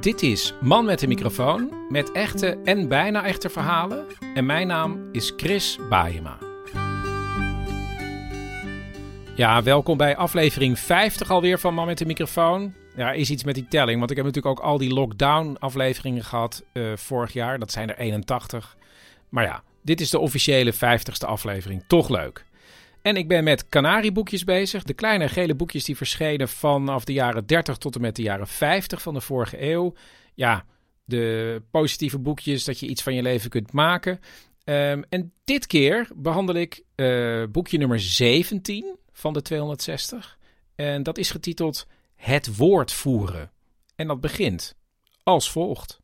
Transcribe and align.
Dit 0.00 0.22
is 0.22 0.54
Man 0.60 0.84
met 0.84 0.98
de 0.98 1.06
microfoon 1.06 1.86
met 1.88 2.12
echte 2.12 2.58
en 2.64 2.88
bijna 2.88 3.24
echte 3.24 3.48
verhalen. 3.48 4.06
En 4.34 4.46
mijn 4.46 4.66
naam 4.66 5.08
is 5.12 5.32
Chris 5.36 5.78
Baayema. 5.88 6.38
Ja, 9.34 9.62
welkom 9.62 9.96
bij 9.96 10.16
aflevering 10.16 10.78
50 10.78 11.30
alweer 11.30 11.58
van 11.58 11.74
Man 11.74 11.86
met 11.86 11.98
de 11.98 12.06
microfoon. 12.06 12.74
Ja, 12.96 13.12
is 13.12 13.30
iets 13.30 13.44
met 13.44 13.54
die 13.54 13.68
telling, 13.68 13.98
want 13.98 14.10
ik 14.10 14.16
heb 14.16 14.26
natuurlijk 14.26 14.58
ook 14.58 14.64
al 14.66 14.78
die 14.78 14.92
lockdown-afleveringen 14.94 16.24
gehad 16.24 16.64
eh, 16.72 16.92
vorig 16.94 17.32
jaar. 17.32 17.58
Dat 17.58 17.72
zijn 17.72 17.88
er 17.88 17.98
81. 17.98 18.76
Maar 19.28 19.44
ja, 19.44 19.62
dit 19.82 20.00
is 20.00 20.10
de 20.10 20.18
officiële 20.18 20.74
50ste 20.74 21.26
aflevering. 21.26 21.84
Toch 21.86 22.08
leuk. 22.08 22.44
En 23.02 23.16
ik 23.16 23.28
ben 23.28 23.44
met 23.44 23.68
Canarieboekjes 23.68 24.44
bezig. 24.44 24.82
De 24.82 24.94
kleine 24.94 25.28
gele 25.28 25.54
boekjes 25.54 25.84
die 25.84 25.96
verschenen 25.96 26.48
vanaf 26.48 27.04
de 27.04 27.12
jaren 27.12 27.46
30 27.46 27.76
tot 27.76 27.94
en 27.94 28.00
met 28.00 28.16
de 28.16 28.22
jaren 28.22 28.48
50 28.48 29.02
van 29.02 29.14
de 29.14 29.20
vorige 29.20 29.62
eeuw. 29.62 29.94
Ja, 30.34 30.64
de 31.04 31.62
positieve 31.70 32.18
boekjes 32.18 32.64
dat 32.64 32.80
je 32.80 32.86
iets 32.86 33.02
van 33.02 33.14
je 33.14 33.22
leven 33.22 33.50
kunt 33.50 33.72
maken. 33.72 34.20
Ehm, 34.64 35.02
en 35.08 35.32
dit 35.44 35.66
keer 35.66 36.08
behandel 36.14 36.54
ik 36.54 36.82
eh, 36.94 37.42
boekje 37.50 37.78
nummer 37.78 38.00
17 38.00 38.98
van 39.12 39.32
de 39.32 39.42
260. 39.42 40.38
En 40.76 41.02
dat 41.02 41.18
is 41.18 41.30
getiteld 41.30 41.86
Het 42.16 42.56
woord 42.56 42.92
voeren. 42.92 43.52
En 43.96 44.06
dat 44.06 44.20
begint 44.20 44.74
als 45.22 45.50
volgt. 45.50 46.00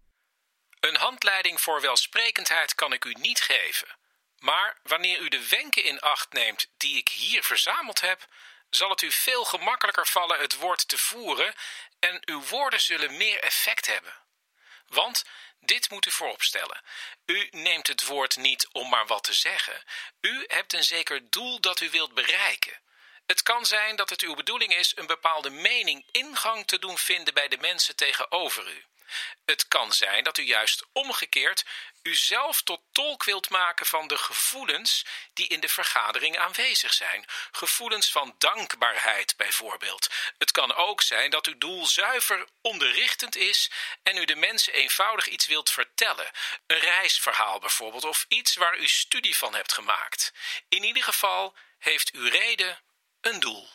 Een 0.80 0.96
handleiding 0.96 1.60
voor 1.60 1.80
welsprekendheid 1.80 2.74
kan 2.74 2.92
ik 2.92 3.04
u 3.04 3.14
niet 3.20 3.40
geven. 3.40 3.88
Maar 4.44 4.76
wanneer 4.82 5.18
u 5.18 5.28
de 5.28 5.48
wenken 5.48 5.84
in 5.84 6.00
acht 6.00 6.32
neemt 6.32 6.66
die 6.76 6.96
ik 6.96 7.08
hier 7.08 7.44
verzameld 7.44 8.00
heb, 8.00 8.26
zal 8.70 8.90
het 8.90 9.02
u 9.02 9.12
veel 9.12 9.44
gemakkelijker 9.44 10.06
vallen 10.06 10.38
het 10.38 10.54
woord 10.54 10.88
te 10.88 10.98
voeren 10.98 11.54
en 11.98 12.22
uw 12.24 12.42
woorden 12.42 12.80
zullen 12.80 13.16
meer 13.16 13.40
effect 13.40 13.86
hebben. 13.86 14.14
Want 14.86 15.24
dit 15.60 15.90
moet 15.90 16.06
u 16.06 16.10
vooropstellen. 16.10 16.82
U 17.26 17.48
neemt 17.50 17.86
het 17.86 18.04
woord 18.04 18.36
niet 18.36 18.68
om 18.72 18.88
maar 18.88 19.06
wat 19.06 19.24
te 19.24 19.32
zeggen. 19.32 19.82
U 20.20 20.44
hebt 20.46 20.72
een 20.72 20.84
zeker 20.84 21.30
doel 21.30 21.60
dat 21.60 21.80
u 21.80 21.90
wilt 21.90 22.14
bereiken. 22.14 22.80
Het 23.26 23.42
kan 23.42 23.66
zijn 23.66 23.96
dat 23.96 24.10
het 24.10 24.20
uw 24.20 24.34
bedoeling 24.34 24.74
is 24.74 24.96
een 24.96 25.06
bepaalde 25.06 25.50
mening 25.50 26.04
ingang 26.10 26.66
te 26.66 26.78
doen 26.78 26.98
vinden 26.98 27.34
bij 27.34 27.48
de 27.48 27.58
mensen 27.58 27.96
tegenover 27.96 28.68
u. 28.68 28.84
Het 29.44 29.68
kan 29.68 29.92
zijn 29.92 30.24
dat 30.24 30.38
u 30.38 30.42
juist 30.42 30.84
omgekeerd 30.92 31.64
uzelf 32.02 32.62
tot 32.62 32.80
tolk 32.92 33.24
wilt 33.24 33.50
maken 33.50 33.86
van 33.86 34.08
de 34.08 34.16
gevoelens 34.16 35.04
die 35.32 35.48
in 35.48 35.60
de 35.60 35.68
vergadering 35.68 36.38
aanwezig 36.38 36.92
zijn. 36.92 37.24
Gevoelens 37.52 38.10
van 38.10 38.34
dankbaarheid 38.38 39.36
bijvoorbeeld. 39.36 40.08
Het 40.38 40.50
kan 40.50 40.74
ook 40.74 41.02
zijn 41.02 41.30
dat 41.30 41.46
uw 41.46 41.58
doel 41.58 41.86
zuiver 41.86 42.48
onderrichtend 42.60 43.36
is 43.36 43.70
en 44.02 44.16
u 44.16 44.24
de 44.24 44.36
mensen 44.36 44.72
eenvoudig 44.72 45.26
iets 45.26 45.46
wilt 45.46 45.70
vertellen. 45.70 46.30
Een 46.66 46.78
reisverhaal 46.78 47.58
bijvoorbeeld 47.58 48.04
of 48.04 48.24
iets 48.28 48.56
waar 48.56 48.78
u 48.78 48.88
studie 48.88 49.36
van 49.36 49.54
hebt 49.54 49.72
gemaakt. 49.72 50.32
In 50.68 50.84
ieder 50.84 51.02
geval 51.02 51.56
heeft 51.78 52.12
uw 52.12 52.28
reden 52.28 52.80
een 53.20 53.40
doel. 53.40 53.68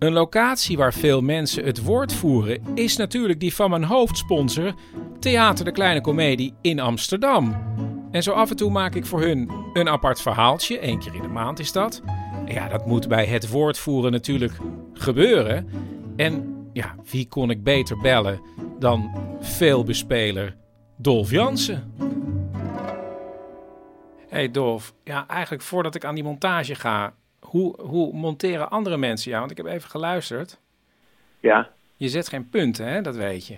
Een 0.00 0.12
locatie 0.12 0.76
waar 0.76 0.92
veel 0.92 1.20
mensen 1.20 1.64
het 1.64 1.82
woord 1.82 2.12
voeren 2.12 2.62
is 2.74 2.96
natuurlijk 2.96 3.40
die 3.40 3.54
van 3.54 3.70
mijn 3.70 3.84
hoofdsponsor, 3.84 4.74
Theater 5.18 5.64
de 5.64 5.72
Kleine 5.72 6.00
Comedie 6.00 6.54
in 6.60 6.80
Amsterdam. 6.80 7.56
En 8.10 8.22
zo 8.22 8.32
af 8.32 8.50
en 8.50 8.56
toe 8.56 8.70
maak 8.70 8.94
ik 8.94 9.06
voor 9.06 9.20
hun 9.20 9.50
een 9.72 9.88
apart 9.88 10.20
verhaaltje, 10.20 10.78
één 10.78 10.98
keer 10.98 11.14
in 11.14 11.22
de 11.22 11.28
maand 11.28 11.58
is 11.58 11.72
dat. 11.72 12.02
En 12.46 12.54
ja, 12.54 12.68
dat 12.68 12.86
moet 12.86 13.08
bij 13.08 13.26
het 13.26 13.48
woord 13.48 13.78
voeren 13.78 14.12
natuurlijk 14.12 14.52
gebeuren. 14.92 15.68
En 16.16 16.64
ja, 16.72 16.94
wie 17.10 17.28
kon 17.28 17.50
ik 17.50 17.62
beter 17.62 17.98
bellen 17.98 18.40
dan 18.78 19.10
veelbespeler 19.40 20.56
Dolf 20.96 21.30
Jansen? 21.30 21.94
Hey 24.28 24.50
Dolf, 24.50 24.94
ja, 25.04 25.26
eigenlijk 25.28 25.62
voordat 25.62 25.94
ik 25.94 26.04
aan 26.04 26.14
die 26.14 26.24
montage 26.24 26.74
ga, 26.74 27.14
hoe, 27.50 27.80
hoe 27.80 28.12
monteren 28.12 28.70
andere 28.70 28.96
mensen 28.96 29.30
jou? 29.30 29.40
Want 29.46 29.58
ik 29.58 29.64
heb 29.64 29.74
even 29.74 29.90
geluisterd. 29.90 30.60
Ja. 31.40 31.68
Je 31.96 32.08
zet 32.08 32.28
geen 32.28 32.48
punten, 32.48 32.86
hè? 32.86 33.00
Dat 33.00 33.16
weet 33.16 33.46
je. 33.46 33.56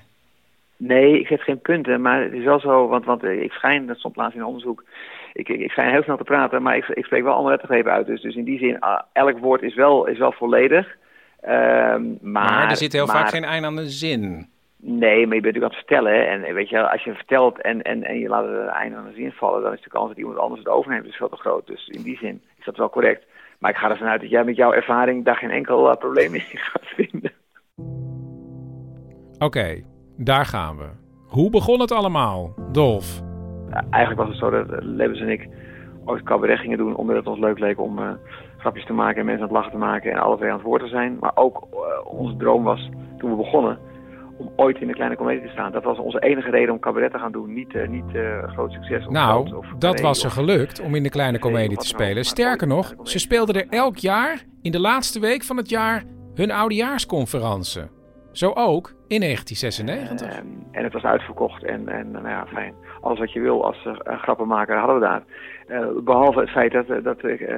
Nee, 0.76 1.20
ik 1.20 1.26
zet 1.26 1.42
geen 1.42 1.60
punten, 1.60 2.00
maar 2.00 2.22
het 2.22 2.32
is 2.32 2.44
wel 2.44 2.60
zo, 2.60 2.88
want, 2.88 3.04
want 3.04 3.22
eh, 3.24 3.42
ik 3.42 3.52
schijn, 3.52 3.86
dat 3.86 3.98
stond 3.98 4.16
laatst 4.16 4.36
in 4.36 4.44
onderzoek, 4.44 4.84
ik, 5.32 5.48
ik, 5.48 5.60
ik 5.60 5.70
schijn 5.70 5.90
heel 5.90 6.02
snel 6.02 6.16
te 6.16 6.24
praten, 6.24 6.62
maar 6.62 6.76
ik, 6.76 6.88
ik 6.88 7.04
spreek 7.04 7.22
wel 7.22 7.32
andere 7.32 7.50
lettergrepen 7.50 7.92
uit. 7.92 8.06
Dus, 8.06 8.20
dus 8.20 8.34
in 8.34 8.44
die 8.44 8.58
zin, 8.58 8.80
ah, 8.80 9.00
elk 9.12 9.38
woord 9.38 9.62
is 9.62 9.74
wel, 9.74 10.06
is 10.06 10.18
wel 10.18 10.32
volledig. 10.32 10.96
Ehm, 11.40 12.02
maar, 12.20 12.50
Maar, 12.50 12.70
er 12.70 12.76
zit 12.76 12.92
heel 12.92 13.06
maar- 13.06 13.16
vaak 13.16 13.28
geen 13.28 13.44
eind 13.44 13.64
aan 13.64 13.76
de 13.76 13.88
zin. 13.90 14.48
Nee, 14.76 15.26
maar 15.26 15.34
je 15.36 15.40
bent 15.40 15.54
natuurlijk 15.54 15.64
aan 15.64 15.78
het 15.78 15.86
vertellen. 15.88 16.12
hè. 16.12 16.22
En 16.22 16.54
weet 16.54 16.68
je, 16.68 16.90
als 16.90 17.04
je 17.04 17.14
vertelt 17.14 17.60
en, 17.60 17.82
en, 17.82 18.04
en 18.04 18.18
je 18.18 18.28
laat 18.28 18.44
het 18.48 18.66
einde 18.66 18.96
aan 18.96 19.06
de 19.08 19.14
zin 19.14 19.32
vallen, 19.32 19.62
dan 19.62 19.72
is 19.72 19.82
de 19.82 19.90
kans 19.90 20.08
dat 20.08 20.18
iemand 20.18 20.38
anders 20.38 20.60
het 20.60 20.68
overneemt 20.68 21.04
dus 21.04 21.16
veel 21.16 21.28
te 21.28 21.36
groot. 21.36 21.66
Dus 21.66 21.86
in 21.88 22.02
die 22.02 22.16
zin 22.16 22.42
is 22.58 22.64
dat 22.64 22.76
wel 22.76 22.90
correct. 22.90 23.24
Maar 23.62 23.70
ik 23.70 23.76
ga 23.76 23.90
ervan 23.90 24.06
uit 24.06 24.20
dat 24.20 24.30
jij 24.30 24.44
met 24.44 24.56
jouw 24.56 24.72
ervaring 24.72 25.24
daar 25.24 25.36
geen 25.36 25.50
enkel 25.50 25.90
eh, 25.90 25.96
probleem 25.96 26.34
in 26.34 26.40
gaat 26.40 26.86
vinden. 26.96 27.32
Oké, 29.38 29.82
daar 30.16 30.44
gaan 30.44 30.76
we. 30.76 30.88
Hoe 31.26 31.50
begon 31.50 31.80
het 31.80 31.92
allemaal, 31.92 32.54
Dolf? 32.72 33.20
Eigenlijk 33.90 34.20
was 34.20 34.28
het 34.28 34.38
zo 34.38 34.50
dat 34.50 34.70
eh, 34.70 34.78
Lebbes 34.80 35.20
en 35.20 35.28
ik 35.28 35.48
ooit 36.04 36.22
cabaret 36.22 36.58
gingen 36.58 36.78
doen 36.78 36.96
omdat 36.96 37.16
het 37.16 37.26
ons 37.26 37.38
leuk 37.38 37.58
leek 37.58 37.80
om 37.80 37.98
eh, 37.98 38.10
grapjes 38.58 38.86
te 38.86 38.92
maken 38.92 39.20
en 39.20 39.26
mensen 39.26 39.42
aan 39.42 39.48
het 39.48 39.56
lachen 39.56 39.72
te 39.72 39.86
maken 39.86 40.12
en 40.12 40.18
alle 40.18 40.36
twee 40.36 40.50
aan 40.50 40.56
het 40.56 40.66
woord 40.66 40.82
te 40.82 40.88
zijn. 40.88 41.16
Maar 41.20 41.32
ook 41.34 41.66
onze 42.04 42.36
droom 42.36 42.62
was 42.62 42.88
toen 43.18 43.30
we 43.30 43.36
begonnen 43.36 43.78
om 44.42 44.52
ooit 44.56 44.80
in 44.80 44.86
de 44.86 44.94
kleine 44.94 45.16
comedie 45.16 45.42
te 45.42 45.52
staan. 45.52 45.72
Dat 45.72 45.84
was 45.84 45.98
onze 45.98 46.18
enige 46.18 46.50
reden 46.50 46.74
om 46.74 46.80
cabaret 46.80 47.12
te 47.12 47.18
gaan 47.18 47.32
doen. 47.32 47.52
Niet, 47.52 47.74
eh, 47.74 47.88
niet 47.88 48.14
eh, 48.14 48.42
groot 48.42 48.72
succes. 48.72 49.06
Of 49.06 49.12
Nou, 49.12 49.46
groot, 49.46 49.58
of 49.58 49.66
dat 49.78 50.00
was 50.00 50.20
ze 50.20 50.30
gelukt 50.30 50.80
om 50.80 50.94
in 50.94 51.02
de 51.02 51.10
kleine 51.10 51.38
wat 51.38 51.78
te 51.78 51.86
spelen. 51.86 52.24
Sterker 52.24 52.66
nog, 52.66 52.94
ze 53.02 53.18
speelden 53.18 53.54
er 53.54 53.66
elk 53.68 53.96
jaar 53.96 54.42
in 54.62 54.72
de 54.72 54.80
laatste 54.80 55.20
week 55.20 55.42
van 55.42 55.56
het 55.56 55.68
jaar 55.68 56.02
hun 56.34 56.50
oudejaarsconferentie. 56.50 57.82
Zo 58.32 58.52
ook 58.54 58.94
in 59.08 59.20
1996. 59.20 60.28
Ehm, 60.28 60.46
en 60.70 60.84
het 60.84 60.92
was 60.92 61.02
uitverkocht 61.02 61.64
en, 61.64 61.88
en 61.88 62.10
nou 62.10 62.28
ja, 62.28 62.46
fijn. 62.46 62.74
Alles 63.02 63.18
wat 63.18 63.32
je 63.32 63.40
wil 63.40 63.64
als 63.64 63.84
uh, 63.86 63.92
grappenmaker 64.20 64.76
hadden 64.76 64.94
we 64.96 65.02
daar. 65.02 65.22
Eh, 65.66 65.86
behalve 66.04 66.40
het 66.40 66.50
feit 66.50 66.72
dat, 66.72 66.86
eh, 66.88 67.02
dat 67.02 67.24
ik 67.24 67.40
eh, 67.40 67.56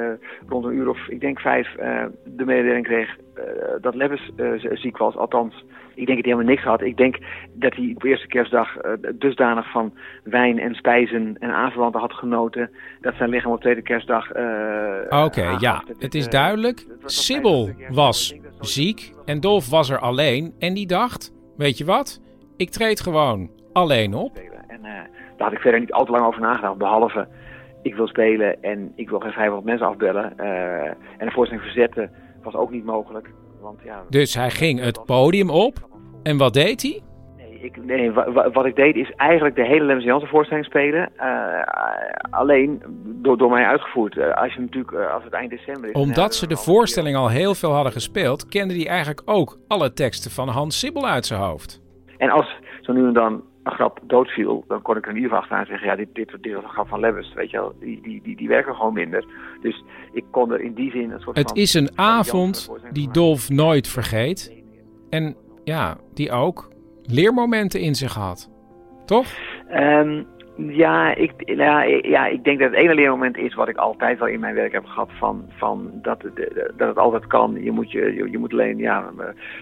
rond 0.49 0.65
een 0.65 0.73
uur 0.75 0.89
of, 0.89 1.09
ik 1.09 1.21
denk 1.21 1.41
vijf, 1.41 1.75
eh, 1.75 2.05
de 2.25 2.45
mededeling 2.45 2.85
kreeg 2.87 3.17
eh, 3.35 3.43
dat 3.81 3.95
Lebbes 3.95 4.31
eh, 4.37 4.47
ziek 4.73 4.97
was. 4.99 5.17
Althans, 5.17 5.55
ik 5.95 6.07
denk 6.07 6.19
dat 6.19 6.25
hij 6.25 6.33
helemaal 6.35 6.45
niks 6.55 6.63
had. 6.63 6.83
Ik 6.83 6.97
denk 6.97 7.19
dat 7.53 7.75
hij 7.75 7.93
op 7.95 8.05
eerste 8.05 8.27
kerstdag 8.27 8.77
eh, 8.77 8.91
dusdanig 9.15 9.71
van 9.71 9.95
wijn 10.25 10.59
en 10.59 10.75
spijzen 10.75 11.37
en 11.39 11.51
aanverwanten 11.51 12.01
had 12.01 12.13
genoten... 12.13 12.71
dat 13.01 13.15
zijn 13.15 13.31
lichaam 13.31 13.53
op 13.53 13.61
tweede 13.61 13.83
kerstdag... 13.83 14.31
eh, 14.31 15.25
Oké, 15.25 15.57
ja, 15.59 15.83
het 15.99 16.15
is 16.15 16.25
eh, 16.25 16.31
duidelijk. 16.33 16.87
Sibyl 17.05 17.65
50 17.65 17.81
jaar 17.81 17.93
was 17.95 18.35
ziek 18.61 19.13
en 19.25 19.41
Dolf 19.41 19.71
was 19.71 19.91
er 19.91 19.99
alleen. 19.99 20.55
En 20.59 20.75
die 20.75 20.87
dacht, 20.87 21.33
weet 21.57 21.79
je 21.79 21.85
wat? 21.85 22.21
Ik 22.57 22.71
treed 22.71 23.01
gewoon 23.01 23.51
alleen 23.73 24.15
op. 24.15 24.37
En 24.69 24.85
eh, 24.85 24.93
daar 25.37 25.47
had 25.47 25.53
ik 25.57 25.63
verder 25.63 25.81
niet 25.81 25.93
al 25.93 26.05
te 26.05 26.11
lang 26.11 26.27
over 26.27 26.41
nagedacht. 26.41 26.77
Behalve, 26.79 27.29
ik 27.83 27.95
wil 27.95 28.07
spelen 28.07 28.63
en 28.63 28.93
ik 28.97 29.09
wil 29.11 29.19
geen 29.21 29.33
500 29.33 29.65
mensen 29.67 29.87
afbellen. 29.87 30.39
eh, 30.39 30.85
en 30.87 30.97
een 31.19 31.33
voorstelling 31.33 31.65
verzetten 31.67 32.11
was 32.43 32.55
ook 32.55 32.71
niet 32.71 32.85
mogelijk. 32.85 33.31
Want, 33.61 33.81
ja, 33.85 34.03
Dus 34.09 34.35
hij 34.35 34.51
ging 34.51 34.81
het 34.81 35.05
podium 35.05 35.51
op. 35.51 35.75
En 36.23 36.37
wat 36.37 36.53
deed 36.55 36.83
hij? 36.83 37.01
Nee, 37.37 37.59
ik, 37.61 37.85
nee 37.85 38.13
wa- 38.13 38.33
wa- 38.33 38.51
wat 38.51 38.67
ik 38.67 38.77
deed 38.77 38.97
is 38.97 39.11
eigenlijk 39.17 39.57
de 39.57 39.65
hele 39.67 39.85
Lemmens 39.85 40.05
Jansen 40.07 40.29
voorstelling 40.29 40.67
spelen. 40.67 41.11
Eh, 41.17 41.63
alleen 42.31 42.83
door, 43.05 43.39
door 43.39 43.51
mij 43.51 43.65
uitgevoerd. 43.65 44.17
Uh, 44.17 44.35
als 44.35 44.55
je 44.55 44.61
natuurlijk, 44.61 44.95
als 45.11 45.25
het 45.25 45.33
eind 45.33 45.51
december 45.51 45.89
is. 45.91 45.95
Omdat 46.01 46.35
ze 46.35 46.47
de 46.47 46.57
voorstelling 46.57 47.17
al 47.17 47.29
heel 47.29 47.55
veel 47.55 47.73
hadden 47.73 47.93
gespeeld, 47.93 48.49
kende 48.49 48.75
hij 48.75 48.87
eigenlijk 48.89 49.23
ook 49.25 49.59
alle 49.69 49.93
teksten 49.93 50.31
van 50.31 50.49
Hans 50.49 50.79
Sibbel 50.79 51.07
uit 51.07 51.27
zijn 51.27 51.41
hoofd. 51.41 51.83
En 52.17 52.31
als 52.31 52.55
zo 52.81 52.93
nu 52.93 53.07
en 53.07 53.13
dan 53.13 53.43
een 53.65 53.73
grap 53.73 54.01
doodviel, 54.03 54.65
dan 54.69 54.83
kon 54.83 54.97
ik 54.97 55.05
er 55.05 55.11
in 55.11 55.17
ieder 55.17 55.31
geval 55.31 55.43
achteraan 55.43 55.67
zeggen: 55.67 55.89
ja, 55.89 55.97
dit, 55.97 56.09
dit, 56.13 56.37
dit 56.41 56.55
was 56.55 56.63
een 56.63 56.69
grap 56.69 56.89
van 56.89 57.01
Lebbes, 57.01 57.35
weet 57.35 57.51
je 57.51 57.57
wel. 57.57 57.75
Die, 57.81 58.01
die, 58.03 58.23
die, 58.23 58.37
die 58.37 58.49
werken 58.49 58.75
gewoon 58.75 58.93
minder. 58.93 59.25
Dus 59.61 59.85
ik 60.13 60.25
kon 60.31 60.53
er 60.53 60.61
in 60.61 60.75
die 60.75 60.91
zin 60.91 61.11
een 61.11 61.21
soort 61.21 61.37
Het 61.37 61.49
van, 61.49 61.57
is 61.57 61.75
een 61.75 61.99
avond 61.99 62.71
die 62.93 63.11
Dolf 63.11 63.51
nooit 63.51 63.89
vergeet. 63.89 64.63
En 65.11 65.37
ja, 65.65 65.97
die 66.15 66.31
ook 66.31 66.73
leermomenten 67.03 67.81
in 67.81 67.95
zich 67.95 68.15
had. 68.15 68.51
Toch? 69.05 69.27
Um, 69.71 70.27
ja, 70.57 71.15
ik, 71.15 71.33
ja, 71.37 71.83
ja, 71.83 72.27
ik 72.27 72.45
denk 72.45 72.59
dat 72.59 72.71
het 72.71 72.79
ene 72.79 72.95
leermoment 72.95 73.37
is 73.37 73.55
wat 73.55 73.69
ik 73.69 73.77
altijd 73.77 74.19
wel 74.19 74.29
in 74.29 74.41
mijn 74.41 74.55
werk 74.55 74.73
heb 74.73 74.85
gehad. 74.85 75.11
Van, 75.19 75.45
van 75.49 75.91
dat, 75.93 76.23
het, 76.23 76.35
dat 76.77 76.89
het 76.89 76.99
altijd 76.99 77.27
kan. 77.27 77.63
Je 77.63 77.71
moet, 77.71 77.91
je, 77.91 78.29
je, 78.31 78.39
moet 78.39 78.53
alleen 78.53 78.79
ja, 78.79 79.11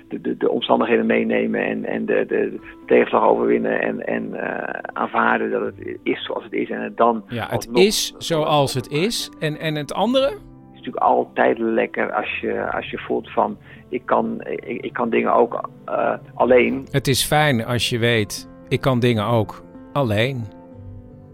de, 0.08 0.20
de, 0.20 0.36
de 0.36 0.50
omstandigheden 0.50 1.06
meenemen 1.06 1.66
en, 1.66 1.84
en 1.84 2.06
de, 2.06 2.24
de 2.28 2.60
tegenslag 2.86 3.24
overwinnen. 3.24 3.80
En, 3.80 4.06
en 4.06 4.28
uh, 4.32 4.58
aanvaarden 4.92 5.50
dat 5.50 5.62
het 5.62 5.98
is 6.02 6.24
zoals 6.24 6.44
het 6.44 6.52
is. 6.52 6.70
En 6.70 6.80
het 6.80 6.96
dan. 6.96 7.24
Ja, 7.28 7.46
het 7.50 7.68
is 7.72 8.14
zoals 8.18 8.74
het 8.74 8.88
is. 8.88 9.30
En, 9.38 9.58
en 9.58 9.74
het 9.74 9.94
andere? 9.94 10.26
Het 10.26 10.34
is 10.72 10.88
natuurlijk 10.88 11.04
altijd 11.04 11.58
lekker 11.58 12.12
als 12.12 12.38
je, 12.40 12.72
als 12.72 12.90
je 12.90 12.98
voelt 12.98 13.30
van. 13.30 13.56
Ik 13.88 14.06
kan, 14.06 14.40
ik, 14.44 14.84
ik 14.84 14.92
kan 14.92 15.10
dingen 15.10 15.34
ook 15.34 15.68
uh, 15.88 16.14
alleen. 16.34 16.86
Het 16.90 17.08
is 17.08 17.24
fijn 17.24 17.64
als 17.64 17.88
je 17.88 17.98
weet. 17.98 18.48
Ik 18.68 18.80
kan 18.80 19.00
dingen 19.00 19.26
ook 19.26 19.62
alleen. 19.92 20.60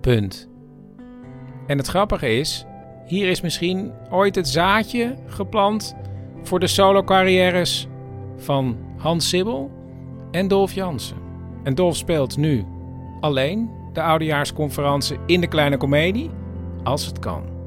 Punt. 0.01 0.49
En 1.67 1.79
het 1.79 1.87
grappige 1.87 2.39
is, 2.39 2.67
hier 3.07 3.29
is 3.29 3.41
misschien 3.41 3.93
ooit 4.11 4.35
het 4.35 4.49
zaadje 4.49 5.15
geplant 5.27 5.97
voor 6.43 6.61
de 6.61 6.67
solo-carrières 6.67 7.87
van 8.37 8.77
Hans 8.97 9.29
Sibbel 9.29 9.71
en 10.31 10.49
Dolf 10.49 10.73
Jansen. 10.73 11.17
En 11.63 11.75
Dolf 11.75 11.97
speelt 11.97 12.37
nu 12.37 12.65
alleen 13.21 13.71
de 13.93 14.03
oudejaarsconferentie 14.03 15.19
in 15.27 15.41
de 15.41 15.47
kleine 15.47 15.77
komedie, 15.77 16.31
als 16.83 17.07
het 17.07 17.19
kan. 17.19 17.58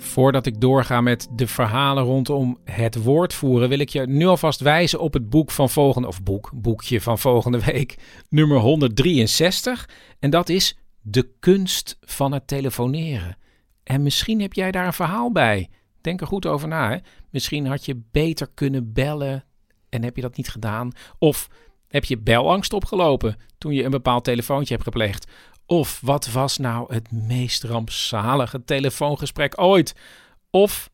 Voordat 0.00 0.46
ik 0.46 0.60
doorga 0.60 1.00
met 1.00 1.28
de 1.32 1.46
verhalen 1.46 2.04
rondom 2.04 2.58
het 2.64 3.02
woordvoeren, 3.02 3.68
wil 3.68 3.78
ik 3.78 3.88
je 3.88 4.06
nu 4.06 4.26
alvast 4.26 4.60
wijzen 4.60 5.00
op 5.00 5.12
het 5.12 5.30
boek 5.30 5.50
van 5.50 5.70
volgende, 5.70 6.08
of 6.08 6.22
boek, 6.22 6.50
boekje 6.54 7.00
van 7.00 7.18
volgende 7.18 7.64
week, 7.64 7.96
nummer 8.28 8.58
163. 8.58 9.88
En 10.18 10.30
dat 10.30 10.48
is 10.48 10.76
De 11.00 11.30
kunst 11.38 11.98
van 12.00 12.32
het 12.32 12.46
telefoneren. 12.46 13.36
En 13.82 14.02
misschien 14.02 14.40
heb 14.40 14.52
jij 14.52 14.70
daar 14.70 14.86
een 14.86 14.92
verhaal 14.92 15.32
bij. 15.32 15.68
Denk 16.00 16.20
er 16.20 16.26
goed 16.26 16.46
over 16.46 16.68
na. 16.68 16.90
Hè? 16.90 16.96
Misschien 17.30 17.66
had 17.66 17.84
je 17.84 18.02
beter 18.10 18.48
kunnen 18.54 18.92
bellen 18.92 19.44
en 19.88 20.02
heb 20.02 20.16
je 20.16 20.22
dat 20.22 20.36
niet 20.36 20.48
gedaan. 20.48 20.92
Of 21.18 21.48
heb 21.88 22.04
je 22.04 22.18
belangst 22.18 22.72
opgelopen 22.72 23.36
toen 23.58 23.72
je 23.72 23.84
een 23.84 23.90
bepaald 23.90 24.24
telefoontje 24.24 24.74
hebt 24.74 24.86
gepleegd. 24.86 25.30
Of 25.70 26.00
wat 26.00 26.26
was 26.26 26.56
nou 26.56 26.94
het 26.94 27.10
meest 27.10 27.62
rampzalige 27.62 28.64
telefoongesprek 28.64 29.60
ooit? 29.60 29.94
Of 30.50 30.90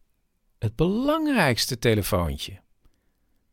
het 0.58 0.76
belangrijkste 0.76 1.78
telefoontje? 1.78 2.60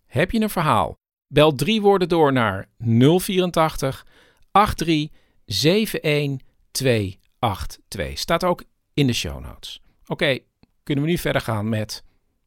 Heb 0.06 0.31
je 0.31 0.39
een 0.39 0.50
verhaal? 0.50 0.95
Bel 1.27 1.56
drie 1.56 1.81
woorden 1.81 2.09
door 2.09 2.33
naar 2.33 2.69
084 2.77 4.06
83 4.51 6.01
71 6.01 6.47
282. 6.71 8.18
Staat 8.18 8.44
ook 8.44 8.63
in 8.94 9.07
de 9.07 9.13
show 9.13 9.39
notes. 9.39 9.79
Oké, 10.06 10.39
kunnen 10.83 11.03
we 11.03 11.09
nu 11.09 11.18
verder 11.18 11.41
gaan 11.41 11.69
met 11.69 12.03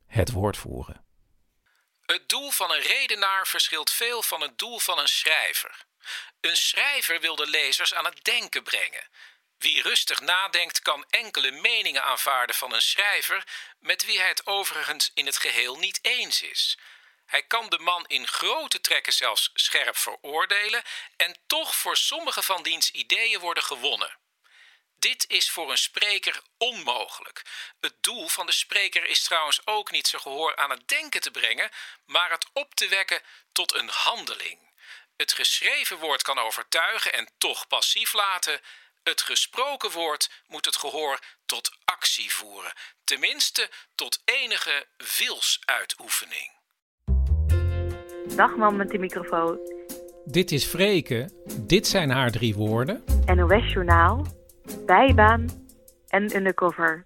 het 0.07 0.33
woord 0.33 0.57
voeren. 0.57 1.05
Het 2.07 2.23
doel 2.27 2.51
van 2.51 2.71
een 2.71 2.83
redenaar 2.83 3.47
verschilt 3.47 3.91
veel 3.91 4.23
van 4.23 4.41
het 4.41 4.59
doel 4.59 4.79
van 4.79 4.99
een 4.99 5.09
schrijver. 5.09 5.85
Een 6.41 6.57
schrijver 6.57 7.21
wil 7.21 7.37
de 7.37 7.47
lezers 7.47 7.95
aan 7.95 8.05
het 8.05 8.25
denken 8.25 8.63
brengen. 8.63 9.09
Wie 9.59 9.83
rustig 9.83 10.21
nadenkt 10.21 10.81
kan 10.81 11.05
enkele 11.11 11.51
meningen 11.51 12.03
aanvaarden 12.03 12.57
van 12.57 12.73
een 12.73 12.83
schrijver 12.83 13.45
met 13.79 14.05
wie 14.05 14.19
hij 14.19 14.29
het 14.29 14.47
overigens 14.47 15.11
in 15.15 15.27
het 15.27 15.39
geheel 15.39 15.77
niet 15.77 15.99
eens 16.03 16.43
is. 16.43 16.79
Hij 17.27 17.43
kan 17.43 17.69
de 17.69 17.79
man 17.79 18.07
in 18.07 18.27
grote 18.27 18.81
trekken 18.81 19.13
zelfs 19.13 19.51
scherp 19.55 19.97
veroordelen 19.97 20.83
en 21.17 21.37
toch 21.47 21.77
voor 21.77 21.97
sommige 21.97 22.43
van 22.43 22.63
diens 22.63 22.91
ideeën 22.91 23.41
worden 23.41 23.63
gewonnen. 23.63 24.19
Dit 24.99 25.25
is 25.29 25.51
voor 25.51 25.71
een 25.71 25.79
spreker 25.79 26.43
onmogelijk. 26.59 27.43
Het 27.81 28.03
doel 28.03 28.29
van 28.29 28.47
de 28.47 28.53
spreker 28.53 29.05
is 29.05 29.25
trouwens 29.25 29.67
ook 29.67 29.91
niet 29.91 30.07
zijn 30.07 30.23
gehoor 30.23 30.57
aan 30.57 30.71
het 30.71 30.89
denken 30.89 31.21
te 31.21 31.31
brengen, 31.31 31.71
maar 32.07 32.31
het 32.31 32.47
op 32.53 32.75
te 32.75 32.89
wekken 32.89 33.23
tot 33.53 33.75
een 33.75 33.89
handeling. 33.89 34.74
Het 35.17 35.33
geschreven 35.33 35.99
woord 35.99 36.23
kan 36.23 36.39
overtuigen 36.39 37.13
en 37.13 37.29
toch 37.39 37.67
passief 37.67 38.15
laten. 38.15 38.61
Het 39.03 39.21
gesproken 39.21 39.91
woord 39.91 40.31
moet 40.47 40.65
het 40.65 40.77
gehoor 40.77 41.19
tot 41.47 41.71
actie 41.85 42.33
voeren, 42.33 42.73
tenminste 43.05 43.71
tot 43.95 44.23
enige 44.25 44.87
wilsuitoefening. 45.19 46.53
Dag 48.37 48.57
man 48.57 48.77
met 48.77 48.91
die 48.91 48.99
microfoon. 48.99 49.59
Dit 50.25 50.53
is 50.53 50.65
Freke, 50.65 51.31
dit 51.61 51.87
zijn 51.87 52.11
haar 52.11 52.31
drie 52.31 52.55
woorden. 52.55 53.05
NOS 53.27 53.73
Journaal, 53.73 54.27
bijbaan 54.87 55.67
en 56.09 56.37
undercover. 56.37 57.05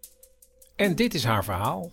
En 0.76 0.94
dit 0.94 1.14
is 1.14 1.24
haar 1.24 1.44
verhaal. 1.44 1.92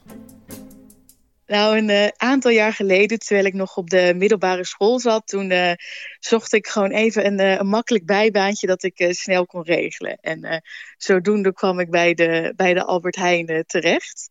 Nou, 1.45 1.77
een 1.77 1.89
uh, 1.89 2.07
aantal 2.07 2.51
jaar 2.51 2.73
geleden, 2.73 3.19
terwijl 3.19 3.45
ik 3.45 3.53
nog 3.53 3.77
op 3.77 3.89
de 3.89 4.13
middelbare 4.15 4.65
school 4.65 4.99
zat, 4.99 5.27
toen 5.27 5.51
uh, 5.51 5.71
zocht 6.19 6.53
ik 6.53 6.67
gewoon 6.67 6.91
even 6.91 7.25
een, 7.25 7.39
uh, 7.39 7.55
een 7.55 7.67
makkelijk 7.67 8.05
bijbaantje 8.05 8.67
dat 8.67 8.83
ik 8.83 9.07
snel 9.09 9.45
kon 9.45 9.63
regelen. 9.63 10.17
En 10.21 10.63
zodoende 10.97 11.53
kwam 11.53 11.79
ik 11.79 11.89
bij 11.89 12.13
de, 12.13 12.53
bij 12.55 12.73
de 12.73 12.83
Albert 12.83 13.15
Heijn 13.15 13.63
terecht. 13.67 14.29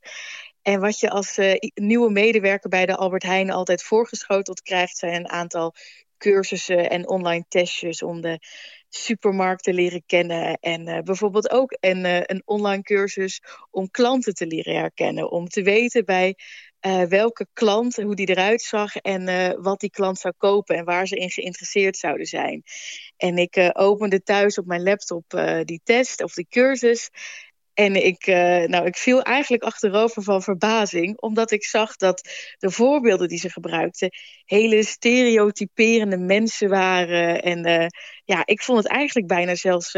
En 0.62 0.80
wat 0.80 1.00
je 1.00 1.10
als 1.10 1.38
nieuwe 1.74 2.10
medewerker 2.10 2.70
bij 2.70 2.86
de 2.86 2.96
Albert 2.96 3.22
Heijn 3.22 3.50
altijd 3.50 3.82
voorgeschoteld 3.82 4.62
krijgt, 4.62 4.96
zijn 4.96 5.14
een 5.14 5.28
aantal 5.28 5.74
cursussen 6.18 6.90
en 6.90 7.08
online 7.08 7.44
testjes 7.48 8.02
om 8.02 8.20
de 8.20 8.38
supermarkt 8.88 9.62
te 9.62 9.72
leren 9.72 10.02
kennen. 10.06 10.58
En 10.60 11.04
bijvoorbeeld 11.04 11.50
ook 11.50 11.76
een, 11.80 12.04
een 12.30 12.42
online 12.44 12.82
cursus 12.82 13.42
om 13.70 13.90
klanten 13.90 14.34
te 14.34 14.46
leren 14.46 14.74
herkennen. 14.74 15.30
Om 15.30 15.48
te 15.48 15.62
weten 15.62 16.04
bij 16.04 16.36
uh, 16.86 17.02
welke 17.02 17.46
klant, 17.52 17.96
hoe 17.96 18.14
die 18.14 18.28
eruit 18.28 18.62
zag 18.62 18.96
en 18.96 19.28
uh, 19.28 19.50
wat 19.56 19.80
die 19.80 19.90
klant 19.90 20.18
zou 20.18 20.34
kopen 20.36 20.76
en 20.76 20.84
waar 20.84 21.06
ze 21.06 21.16
in 21.16 21.30
geïnteresseerd 21.30 21.96
zouden 21.96 22.26
zijn. 22.26 22.62
En 23.16 23.38
ik 23.38 23.56
uh, 23.56 23.70
opende 23.72 24.22
thuis 24.22 24.58
op 24.58 24.66
mijn 24.66 24.82
laptop 24.82 25.24
die 25.64 25.80
test 25.84 26.22
of 26.22 26.34
die 26.34 26.46
cursus. 26.48 27.10
En 27.74 28.04
ik, 28.04 28.26
nou, 28.66 28.86
ik 28.86 28.96
viel 28.96 29.22
eigenlijk 29.22 29.62
achterover 29.62 30.22
van 30.22 30.42
verbazing, 30.42 31.20
omdat 31.20 31.50
ik 31.50 31.64
zag 31.64 31.96
dat 31.96 32.28
de 32.58 32.70
voorbeelden 32.70 33.28
die 33.28 33.38
ze 33.38 33.50
gebruikten 33.50 34.10
hele 34.44 34.82
stereotyperende 34.82 36.18
mensen 36.18 36.68
waren. 36.68 37.42
En 37.42 37.90
ja, 38.24 38.42
ik 38.44 38.62
vond 38.62 38.78
het 38.78 38.86
eigenlijk 38.86 39.26
bijna 39.26 39.54
zelfs 39.54 39.94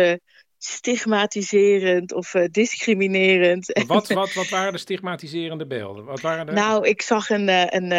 stigmatiserend 0.58 2.12
of 2.12 2.34
uh, 2.34 2.44
discriminerend. 2.50 3.82
Wat, 3.86 4.08
wat, 4.22 4.32
wat 4.32 4.48
waren 4.48 4.72
de 4.72 4.78
stigmatiserende 4.78 5.66
beelden? 5.66 6.04
Wat 6.04 6.20
waren 6.20 6.46
de... 6.46 6.52
Nou, 6.52 6.88
ik 6.88 7.02
zag 7.02 7.30
een, 7.30 7.48
eh, 7.48 7.60
een, 7.60 7.90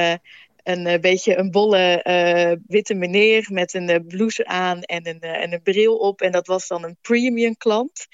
een, 0.64 0.86
eh, 0.86 0.94
een 0.94 1.02
beetje 1.02 1.38
een 1.38 1.52
bolle 1.52 2.04
uh, 2.04 2.66
witte 2.68 2.94
meneer 2.94 3.48
met 3.52 3.74
een 3.74 4.06
blouse 4.08 4.46
aan 4.46 4.82
en 4.82 5.08
een, 5.08 5.20
en 5.20 5.54
een 5.54 5.62
bril 5.62 5.98
op. 5.98 6.22
En 6.22 6.32
dat 6.32 6.48
was 6.48 6.68
dan 6.68 6.84
een 6.84 6.98
premium 7.02 7.58
klant. 7.58 8.08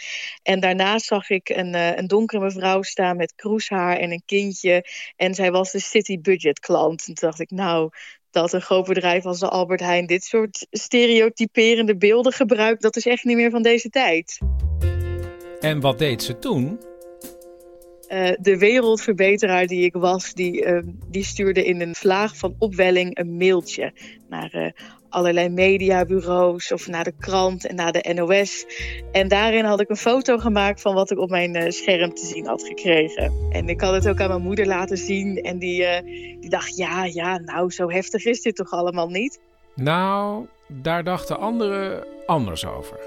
En 0.43 0.59
daarna 0.59 0.99
zag 0.99 1.29
ik 1.29 1.49
een, 1.49 1.73
een 1.73 2.07
donkere 2.07 2.43
mevrouw 2.43 2.81
staan 2.81 3.17
met 3.17 3.35
kroeshaar 3.35 3.97
en 3.97 4.11
een 4.11 4.23
kindje. 4.25 4.85
En 5.15 5.33
zij 5.33 5.51
was 5.51 5.71
de 5.71 5.79
city 5.79 6.19
budget 6.19 6.59
klant. 6.59 7.07
En 7.07 7.13
toen 7.13 7.29
dacht 7.29 7.39
ik, 7.39 7.49
nou, 7.49 7.89
dat 8.33 8.53
een 8.53 8.61
groot 8.61 8.85
bedrijf 8.85 9.25
als 9.25 9.39
de 9.39 9.49
Albert 9.49 9.79
Heijn 9.79 10.05
dit 10.05 10.23
soort 10.23 10.67
stereotyperende 10.71 11.97
beelden 11.97 12.31
gebruikt, 12.31 12.81
dat 12.81 12.95
is 12.95 13.05
echt 13.05 13.23
niet 13.23 13.37
meer 13.37 13.51
van 13.51 13.61
deze 13.61 13.89
tijd. 13.89 14.37
En 15.59 15.79
wat 15.79 15.99
deed 15.99 16.23
ze 16.23 16.39
toen? 16.39 16.79
Uh, 18.07 18.31
de 18.39 18.57
wereldverbeteraar 18.57 19.67
die 19.67 19.85
ik 19.85 19.93
was, 19.93 20.33
die, 20.33 20.65
uh, 20.65 20.79
die 21.07 21.23
stuurde 21.23 21.65
in 21.65 21.81
een 21.81 21.95
vlaag 21.95 22.37
van 22.37 22.55
opwelling 22.59 23.17
een 23.17 23.37
mailtje 23.37 23.93
naar 24.29 24.55
uh, 24.55 24.71
allerlei 25.13 25.49
mediabureaus 25.49 26.71
of 26.71 26.87
naar 26.87 27.03
de 27.03 27.13
krant 27.19 27.65
en 27.65 27.75
naar 27.75 27.91
de 27.91 28.13
NOS. 28.13 28.65
En 29.11 29.27
daarin 29.27 29.65
had 29.65 29.79
ik 29.79 29.89
een 29.89 29.95
foto 29.95 30.37
gemaakt 30.37 30.81
van 30.81 30.93
wat 30.93 31.11
ik 31.11 31.17
op 31.19 31.29
mijn 31.29 31.55
uh, 31.55 31.69
scherm 31.69 32.13
te 32.13 32.25
zien 32.25 32.47
had 32.47 32.63
gekregen. 32.63 33.33
En 33.49 33.69
ik 33.69 33.81
had 33.81 33.93
het 33.93 34.07
ook 34.07 34.19
aan 34.19 34.27
mijn 34.27 34.41
moeder 34.41 34.65
laten 34.65 34.97
zien 34.97 35.37
en 35.37 35.59
die, 35.59 35.81
uh, 35.81 36.01
die 36.39 36.49
dacht, 36.49 36.77
ja, 36.77 37.05
ja, 37.05 37.37
nou, 37.37 37.71
zo 37.71 37.89
heftig 37.89 38.25
is 38.25 38.41
dit 38.41 38.55
toch 38.55 38.71
allemaal 38.71 39.09
niet? 39.09 39.39
Nou, 39.75 40.45
daar 40.67 41.03
dachten 41.03 41.39
anderen 41.39 42.03
anders 42.25 42.65
over. 42.65 42.97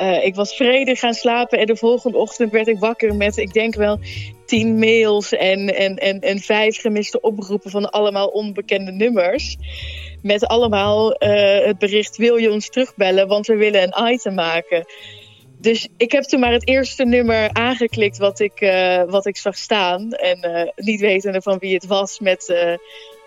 Uh, 0.00 0.24
ik 0.24 0.34
was 0.34 0.56
vredig 0.56 0.98
gaan 0.98 1.14
slapen 1.14 1.58
en 1.58 1.66
de 1.66 1.76
volgende 1.76 2.16
ochtend 2.16 2.52
werd 2.52 2.68
ik 2.68 2.78
wakker 2.78 3.14
met, 3.14 3.36
ik 3.36 3.52
denk 3.52 3.74
wel, 3.74 3.98
tien 4.46 4.78
mails 4.78 5.32
en, 5.32 5.74
en, 5.74 5.96
en, 5.96 6.20
en 6.20 6.38
vijf 6.38 6.80
gemiste 6.80 7.20
oproepen 7.20 7.70
van 7.70 7.90
allemaal 7.90 8.26
onbekende 8.26 8.92
nummers. 8.92 9.56
Met 10.22 10.46
allemaal 10.46 11.22
uh, 11.22 11.64
het 11.66 11.78
bericht: 11.78 12.16
wil 12.16 12.36
je 12.36 12.50
ons 12.50 12.68
terugbellen, 12.68 13.28
want 13.28 13.46
we 13.46 13.56
willen 13.56 13.82
een 13.82 14.12
item 14.12 14.34
maken. 14.34 14.84
Dus 15.58 15.88
ik 15.96 16.12
heb 16.12 16.22
toen 16.22 16.40
maar 16.40 16.52
het 16.52 16.68
eerste 16.68 17.04
nummer 17.04 17.50
aangeklikt 17.52 18.18
wat 18.18 18.40
ik, 18.40 18.60
uh, 18.60 19.02
wat 19.06 19.26
ik 19.26 19.36
zag 19.36 19.56
staan. 19.56 20.12
En 20.12 20.72
niet 20.76 21.00
wetende 21.00 21.42
van 21.42 21.58
wie 21.58 21.74
het 21.74 21.86
was. 21.86 22.18
Met, 22.20 22.54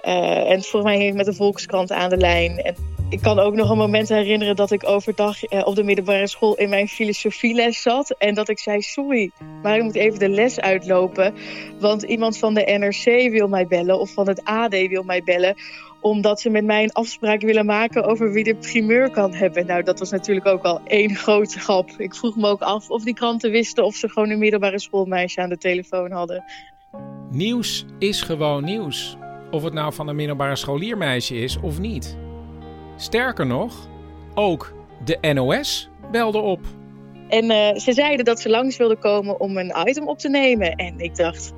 en 0.01 0.63
volgens 0.63 0.83
mij 0.83 1.07
ik 1.07 1.13
met 1.13 1.25
de 1.25 1.33
Volkskrant 1.33 1.91
aan 1.91 2.09
de 2.09 2.17
lijn. 2.17 2.57
En 2.57 2.75
ik 3.13 3.21
kan 3.21 3.39
ook 3.39 3.53
nog 3.53 3.69
een 3.69 3.77
moment 3.77 4.09
herinneren 4.09 4.55
dat 4.55 4.71
ik 4.71 4.87
overdag 4.87 5.43
eh, 5.43 5.67
op 5.67 5.75
de 5.75 5.83
middelbare 5.83 6.27
school 6.27 6.55
in 6.55 6.69
mijn 6.69 6.87
filosofieles 6.87 7.81
zat. 7.81 8.15
En 8.17 8.33
dat 8.33 8.49
ik 8.49 8.59
zei, 8.59 8.81
sorry, 8.81 9.31
maar 9.61 9.77
ik 9.77 9.83
moet 9.83 9.95
even 9.95 10.19
de 10.19 10.29
les 10.29 10.59
uitlopen. 10.59 11.33
Want 11.79 12.03
iemand 12.03 12.37
van 12.37 12.53
de 12.53 12.61
NRC 12.61 13.31
wil 13.31 13.47
mij 13.47 13.67
bellen 13.67 13.99
of 13.99 14.13
van 14.13 14.27
het 14.27 14.43
AD 14.43 14.87
wil 14.87 15.03
mij 15.03 15.23
bellen 15.23 15.55
omdat 16.01 16.41
ze 16.41 16.49
met 16.49 16.65
mij 16.65 16.83
een 16.83 16.91
afspraak 16.91 17.41
willen 17.41 17.65
maken 17.65 18.03
over 18.03 18.31
wie 18.31 18.43
de 18.43 18.55
primeur 18.55 19.09
kan 19.09 19.33
hebben. 19.33 19.65
Nou, 19.65 19.83
dat 19.83 19.99
was 19.99 20.11
natuurlijk 20.11 20.47
ook 20.47 20.63
al 20.63 20.81
één 20.85 21.15
grote 21.25 21.59
grap. 21.59 21.89
Ik 21.97 22.15
vroeg 22.15 22.35
me 22.35 22.47
ook 22.47 22.61
af 22.61 22.89
of 22.89 23.03
die 23.03 23.13
kranten 23.13 23.51
wisten 23.51 23.85
of 23.85 23.95
ze 23.95 24.09
gewoon 24.09 24.29
een 24.29 24.39
middelbare 24.39 24.79
schoolmeisje 24.79 25.41
aan 25.41 25.49
de 25.49 25.57
telefoon 25.57 26.11
hadden. 26.11 26.43
Nieuws 27.31 27.85
is 27.99 28.21
gewoon 28.21 28.63
nieuws. 28.63 29.17
Of 29.51 29.63
het 29.63 29.73
nou 29.73 29.93
van 29.93 30.07
een 30.07 30.15
middelbare 30.15 30.55
scholiermeisje 30.55 31.35
is 31.35 31.59
of 31.59 31.79
niet. 31.79 32.22
Sterker 33.03 33.45
nog, 33.45 33.87
ook 34.33 34.73
de 35.05 35.33
NOS 35.33 35.89
belde 36.11 36.37
op. 36.37 36.59
En 37.29 37.43
uh, 37.43 37.75
ze 37.75 37.93
zeiden 37.93 38.25
dat 38.25 38.39
ze 38.39 38.49
langs 38.49 38.77
wilden 38.77 38.99
komen 38.99 39.39
om 39.39 39.57
een 39.57 39.73
item 39.87 40.07
op 40.07 40.17
te 40.17 40.29
nemen. 40.29 40.75
En 40.75 40.99
ik 40.99 41.15
dacht, 41.15 41.53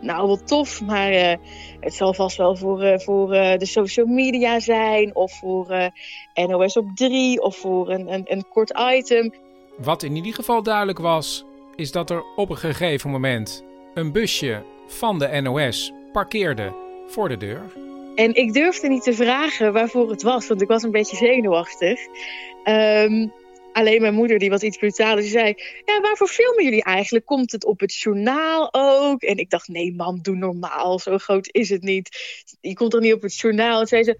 nou 0.00 0.28
wat 0.28 0.46
tof, 0.46 0.80
maar 0.80 1.12
uh, 1.12 1.34
het 1.80 1.94
zal 1.94 2.14
vast 2.14 2.36
wel 2.36 2.56
voor, 2.56 2.84
uh, 2.84 2.98
voor 2.98 3.28
de 3.30 3.66
social 3.66 4.06
media 4.06 4.60
zijn. 4.60 5.14
Of 5.14 5.38
voor 5.38 5.90
NOS 6.34 6.76
op 6.76 6.90
3 6.94 7.42
of 7.42 7.56
voor 7.56 7.90
een, 7.90 8.12
een, 8.12 8.22
een 8.24 8.44
kort 8.48 8.72
item. 8.94 9.34
Wat 9.78 10.02
in 10.02 10.16
ieder 10.16 10.34
geval 10.34 10.62
duidelijk 10.62 10.98
was, 10.98 11.44
is 11.76 11.92
dat 11.92 12.10
er 12.10 12.24
op 12.36 12.50
een 12.50 12.56
gegeven 12.56 13.10
moment 13.10 13.64
een 13.94 14.12
busje 14.12 14.62
van 14.86 15.18
de 15.18 15.40
NOS 15.40 15.92
parkeerde 16.12 16.72
voor 17.06 17.28
de 17.28 17.36
deur. 17.36 17.89
En 18.20 18.34
ik 18.34 18.52
durfde 18.52 18.88
niet 18.88 19.02
te 19.02 19.12
vragen 19.12 19.72
waarvoor 19.72 20.10
het 20.10 20.22
was, 20.22 20.46
want 20.46 20.62
ik 20.62 20.68
was 20.68 20.82
een 20.82 20.90
beetje 20.90 21.16
zenuwachtig. 21.16 22.00
Um, 22.64 23.32
alleen 23.72 24.00
mijn 24.00 24.14
moeder, 24.14 24.38
die 24.38 24.50
was 24.50 24.62
iets 24.62 24.76
brutaler, 24.76 25.20
die 25.20 25.30
zei... 25.30 25.54
Ja, 25.84 26.00
waarvoor 26.00 26.28
filmen 26.28 26.64
jullie 26.64 26.84
eigenlijk? 26.84 27.26
Komt 27.26 27.52
het 27.52 27.64
op 27.64 27.80
het 27.80 27.94
journaal 27.94 28.68
ook? 28.72 29.22
En 29.22 29.36
ik 29.36 29.50
dacht, 29.50 29.68
nee 29.68 29.94
man, 29.94 30.18
doe 30.22 30.36
normaal. 30.36 30.98
Zo 30.98 31.18
groot 31.18 31.48
is 31.50 31.68
het 31.68 31.82
niet. 31.82 32.08
Je 32.60 32.74
komt 32.74 32.90
toch 32.90 33.00
niet 33.00 33.14
op 33.14 33.22
het 33.22 33.38
journaal? 33.38 33.80
En 33.80 33.86
zei 33.86 34.02
ze, 34.02 34.18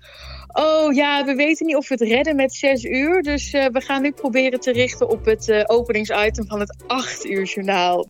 oh 0.53 0.95
ja, 0.95 1.25
we 1.25 1.35
weten 1.35 1.67
niet 1.67 1.77
of 1.77 1.89
we 1.89 1.95
het 1.95 2.09
redden 2.09 2.37
met 2.37 2.55
zes 2.55 2.85
uur. 2.85 3.23
Dus 3.23 3.53
uh, 3.53 3.67
we 3.67 3.81
gaan 3.81 4.03
nu 4.03 4.13
proberen 4.13 4.61
te 4.61 4.73
richten 4.73 5.09
op 5.09 5.25
het 5.25 5.49
uh, 5.49 5.63
openingsitem 5.67 6.47
van 6.47 6.61
het 6.61 6.85
acht 6.87 7.25
uur 7.25 7.45
journaal. 7.45 8.07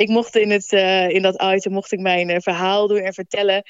Ik 0.00 0.08
mocht 0.08 0.36
in, 0.36 0.50
het, 0.50 0.72
uh, 0.72 1.08
in 1.08 1.22
dat 1.22 1.42
item 1.42 1.72
mocht 1.72 1.92
ik 1.92 2.00
mijn 2.00 2.30
uh, 2.30 2.36
verhaal 2.38 2.86
doen 2.86 2.98
en 2.98 3.14
vertellen. 3.14 3.62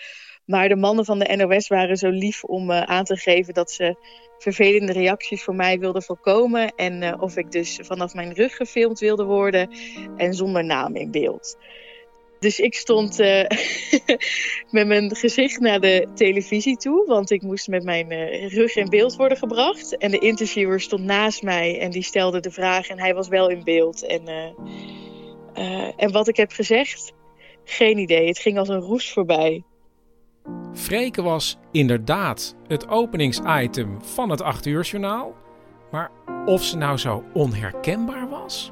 Maar 0.45 0.69
de 0.69 0.77
mannen 0.77 1.05
van 1.05 1.19
de 1.19 1.37
NOS 1.37 1.69
waren 1.69 1.97
zo 1.97 2.09
lief 2.09 2.45
om 2.45 2.71
uh, 2.71 2.83
aan 2.83 3.05
te 3.05 3.17
geven 3.17 3.55
dat 3.55 3.71
ze 3.71 3.97
vervelende 4.39 4.93
reacties 4.93 5.43
voor 5.43 5.55
mij 5.55 5.79
wilden 5.79 6.03
voorkomen. 6.03 6.73
En 6.77 7.21
of 7.21 7.37
ik 7.37 7.51
dus 7.51 7.79
vanaf 7.83 8.15
mijn 8.15 8.35
rug 8.35 8.57
gefilmd 8.57 8.99
wilde 8.99 9.25
worden 9.25 9.71
en 10.17 10.35
zonder 10.35 10.65
naam 10.65 10.97
in 10.97 11.11
beeld. 11.11 11.57
Dus 12.39 12.59
ik 12.59 12.75
stond 12.75 13.19
met 14.71 14.87
mijn 14.87 15.17
gezicht 15.17 15.61
naar 15.61 15.81
de 15.81 16.09
televisie 16.15 16.77
toe, 16.77 17.07
want 17.07 17.31
ik 17.31 17.43
moest 17.43 17.69
met 17.69 17.85
mijn 17.85 18.09
rug 18.49 18.77
in 18.77 18.89
beeld 18.89 19.17
worden 19.17 19.39
gebracht. 19.39 19.97
En 19.97 20.11
de 20.11 20.19
interviewer 20.19 20.81
stond 20.81 21.05
naast 21.05 21.43
mij 21.43 21.79
en 21.79 21.91
die 21.91 22.03
stelde 22.03 22.41
de 22.41 22.51
vraag 22.51 22.89
en 22.89 23.01
hij 23.01 23.15
was 23.15 23.29
wel 23.29 23.51
in 23.51 23.65
beeld. 23.65 24.07
En 24.07 24.55
en 25.97 26.13
wat 26.13 26.29
ik 26.29 26.37
heb 26.37 26.53
gezegd, 26.53 27.13
geen 27.65 27.99
idee. 27.99 28.27
Het 28.27 28.39
ging 28.39 28.59
als 28.59 28.69
een 28.69 28.81
roes 28.81 29.13
voorbij. 29.13 29.63
Freke 30.75 31.23
was 31.23 31.59
inderdaad 31.73 32.57
het 32.67 32.89
openingsitem 32.89 33.99
van 34.05 34.31
het 34.31 34.43
8 34.43 34.67
uur 34.67 34.83
journaal. 34.83 35.35
Maar 35.91 36.11
of 36.47 36.63
ze 36.63 36.77
nou 36.77 36.97
zo 36.97 37.25
onherkenbaar 37.33 38.29
was? 38.29 38.71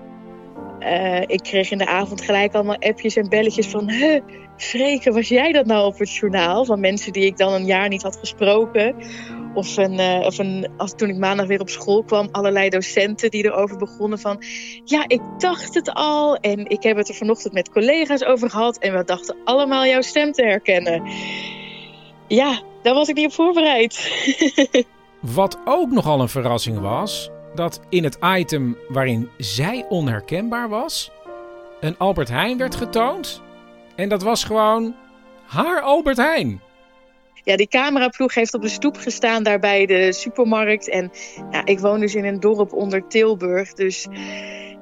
Uh, 0.80 1.20
ik 1.20 1.42
kreeg 1.42 1.70
in 1.70 1.78
de 1.78 1.86
avond 1.86 2.20
gelijk 2.20 2.54
allemaal 2.54 2.78
appjes 2.78 3.16
en 3.16 3.28
belletjes 3.28 3.66
van... 3.66 3.90
Huh, 3.90 4.20
Freke, 4.56 5.12
was 5.12 5.28
jij 5.28 5.52
dat 5.52 5.66
nou 5.66 5.86
op 5.86 5.98
het 5.98 6.14
journaal? 6.14 6.64
Van 6.64 6.80
mensen 6.80 7.12
die 7.12 7.24
ik 7.24 7.36
dan 7.36 7.52
een 7.52 7.66
jaar 7.66 7.88
niet 7.88 8.02
had 8.02 8.16
gesproken. 8.16 8.94
Of, 9.54 9.76
een, 9.76 9.92
uh, 9.92 10.20
of 10.24 10.38
een, 10.38 10.70
als, 10.76 10.94
toen 10.96 11.08
ik 11.08 11.16
maandag 11.16 11.46
weer 11.46 11.60
op 11.60 11.68
school 11.68 12.02
kwam, 12.02 12.28
allerlei 12.32 12.68
docenten 12.68 13.30
die 13.30 13.44
erover 13.44 13.76
begonnen 13.76 14.18
van... 14.18 14.42
Ja, 14.84 15.04
ik 15.06 15.20
dacht 15.38 15.74
het 15.74 15.94
al 15.94 16.36
en 16.36 16.66
ik 16.66 16.82
heb 16.82 16.96
het 16.96 17.08
er 17.08 17.14
vanochtend 17.14 17.52
met 17.52 17.70
collega's 17.70 18.24
over 18.24 18.50
gehad... 18.50 18.78
en 18.78 18.96
we 18.96 19.04
dachten 19.04 19.36
allemaal 19.44 19.86
jouw 19.86 20.02
stem 20.02 20.32
te 20.32 20.42
herkennen. 20.42 21.02
Ja, 22.26 22.62
daar 22.82 22.94
was 22.94 23.08
ik 23.08 23.14
niet 23.14 23.26
op 23.26 23.32
voorbereid. 23.32 24.12
Wat 25.20 25.58
ook 25.64 25.90
nogal 25.90 26.20
een 26.20 26.28
verrassing 26.28 26.80
was... 26.80 27.30
dat 27.54 27.80
in 27.88 28.04
het 28.04 28.18
item 28.36 28.76
waarin 28.88 29.28
zij 29.36 29.84
onherkenbaar 29.88 30.68
was... 30.68 31.10
een 31.80 31.98
Albert 31.98 32.28
Heijn 32.28 32.58
werd 32.58 32.74
getoond... 32.74 33.42
En 33.98 34.08
dat 34.08 34.22
was 34.22 34.44
gewoon 34.44 34.94
haar 35.46 35.80
Albert 35.80 36.16
Heijn. 36.16 36.60
Ja, 37.44 37.56
die 37.56 37.68
cameraploeg 37.68 38.34
heeft 38.34 38.54
op 38.54 38.62
de 38.62 38.68
stoep 38.68 38.96
gestaan 38.96 39.42
daar 39.42 39.58
bij 39.58 39.86
de 39.86 40.12
supermarkt. 40.12 40.88
En 40.88 41.10
ja, 41.50 41.64
ik 41.64 41.78
woon 41.78 42.00
dus 42.00 42.14
in 42.14 42.24
een 42.24 42.40
dorp 42.40 42.72
onder 42.72 43.08
Tilburg. 43.08 43.72
Dus 43.72 44.06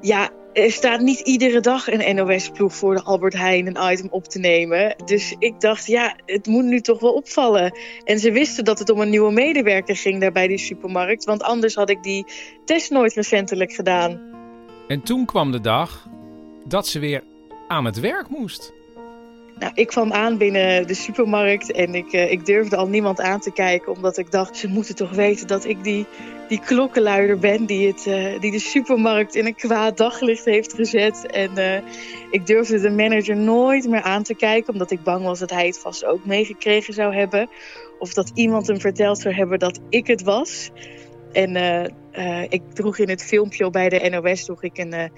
ja, 0.01 0.31
er 0.53 0.71
staat 0.71 1.01
niet 1.01 1.21
iedere 1.21 1.61
dag 1.61 1.89
een 1.89 2.17
NOS-ploeg 2.17 2.75
voor 2.75 2.95
de 2.95 3.03
Albert 3.03 3.33
Heijn 3.33 3.67
een 3.67 3.93
item 3.93 4.09
op 4.11 4.25
te 4.25 4.39
nemen. 4.39 4.97
Dus 5.05 5.35
ik 5.39 5.61
dacht, 5.61 5.87
ja, 5.87 6.17
het 6.27 6.47
moet 6.47 6.65
nu 6.65 6.81
toch 6.81 7.01
wel 7.01 7.13
opvallen. 7.13 7.79
En 8.05 8.19
ze 8.19 8.33
wisten 8.33 8.65
dat 8.65 8.79
het 8.79 8.91
om 8.91 9.01
een 9.01 9.11
nieuwe 9.11 9.33
medewerker 9.33 9.97
ging 9.97 10.21
daar 10.21 10.33
bij 10.33 10.47
die 10.49 10.59
supermarkt. 10.59 11.25
Want 11.25 11.43
anders 11.43 11.75
had 11.75 11.91
ik 11.91 12.03
die 12.03 12.25
test 12.65 12.91
nooit 12.91 13.15
recentelijk 13.15 13.73
gedaan. 13.73 14.21
En 14.89 15.03
toen 15.03 15.25
kwam 15.25 15.53
de 15.53 15.61
dag 15.61 16.09
dat 16.65 16.87
ze 16.87 16.99
weer 16.99 17.25
aan 17.69 17.85
het 17.85 18.01
werk 18.01 18.29
moest. 18.29 18.75
Nou, 19.59 19.73
ik 19.75 19.87
kwam 19.87 20.13
aan 20.13 20.39
binnen 20.39 20.87
de 20.87 20.95
supermarkt 20.95 21.73
en 21.73 21.95
ik, 21.95 22.13
uh, 22.13 22.31
ik 22.31 22.47
durfde 22.47 22.77
al 22.77 22.89
niemand 22.89 23.21
aan 23.21 23.41
te 23.41 23.53
kijken. 23.53 23.93
Omdat 23.93 24.19
ik 24.19 24.31
dacht, 24.31 24.57
ze 24.57 24.69
moeten 24.69 24.95
toch 24.95 25.11
weten 25.11 25.47
dat 25.47 25.65
ik 25.65 25.85
die, 25.85 26.07
die 26.49 26.61
klokkenluider 26.61 27.39
ben 27.39 27.67
die, 27.67 27.87
het, 27.87 28.07
uh, 28.07 28.41
die 28.41 28.51
de 28.51 28.59
supermarkt 28.59 29.35
in 29.35 29.47
een 29.47 29.55
kwaad 29.55 29.97
daglicht 29.97 30.45
heeft 30.45 30.75
gezet. 30.75 31.27
En 31.27 31.51
uh, 31.59 31.77
ik 32.31 32.47
durfde 32.47 32.81
de 32.81 32.91
manager 32.91 33.37
nooit 33.37 33.89
meer 33.89 34.03
aan 34.03 34.23
te 34.23 34.35
kijken. 34.35 34.73
Omdat 34.73 34.91
ik 34.91 35.03
bang 35.03 35.25
was 35.25 35.39
dat 35.39 35.51
hij 35.51 35.67
het 35.67 35.79
vast 35.79 36.05
ook 36.05 36.25
meegekregen 36.25 36.95
zou 36.95 37.15
hebben. 37.15 37.49
Of 37.99 38.13
dat 38.13 38.31
iemand 38.35 38.67
hem 38.67 38.81
verteld 38.81 39.19
zou 39.19 39.35
hebben 39.35 39.59
dat 39.59 39.81
ik 39.89 40.07
het 40.07 40.23
was. 40.23 40.71
En 41.33 41.57
ik 42.49 42.63
droeg 42.73 42.99
in 42.99 43.09
het 43.09 43.25
filmpje 43.25 43.71
bij 43.71 43.89
de 43.89 44.09
NOS 44.11 44.45
droeg 44.45 44.63
ik 44.63 44.79
een, 44.79 45.11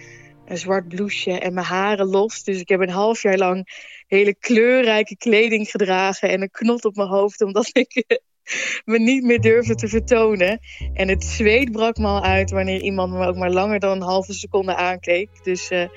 een 0.48 0.58
zwart 0.58 0.88
blouseje 0.88 1.38
en 1.38 1.54
mijn 1.54 1.66
haren 1.66 2.06
los. 2.06 2.42
Dus 2.44 2.60
ik 2.60 2.68
heb 2.68 2.80
een 2.80 2.90
half 2.90 3.22
jaar 3.22 3.38
lang 3.38 3.68
hele 4.06 4.34
kleurrijke 4.34 5.16
kleding 5.16 5.70
gedragen 5.70 6.28
en 6.28 6.42
een 6.42 6.50
knot 6.50 6.84
op 6.84 6.96
mijn 6.96 7.08
hoofd, 7.08 7.42
omdat 7.42 7.70
ik 7.72 8.04
me 8.84 8.98
niet 8.98 9.24
meer 9.24 9.40
durfde 9.40 9.74
te 9.74 9.88
vertonen. 9.88 10.58
En 10.94 11.08
het 11.08 11.24
zweet 11.24 11.72
brak 11.72 11.96
me 11.96 12.06
al 12.06 12.22
uit 12.22 12.50
wanneer 12.50 12.80
iemand 12.80 13.12
me 13.12 13.26
ook 13.26 13.36
maar 13.36 13.50
langer 13.50 13.78
dan 13.78 13.96
een 13.96 14.02
halve 14.02 14.32
seconde 14.32 14.76
aankeek. 14.76 15.28
Dus 15.42 15.70
uh, 15.70 15.88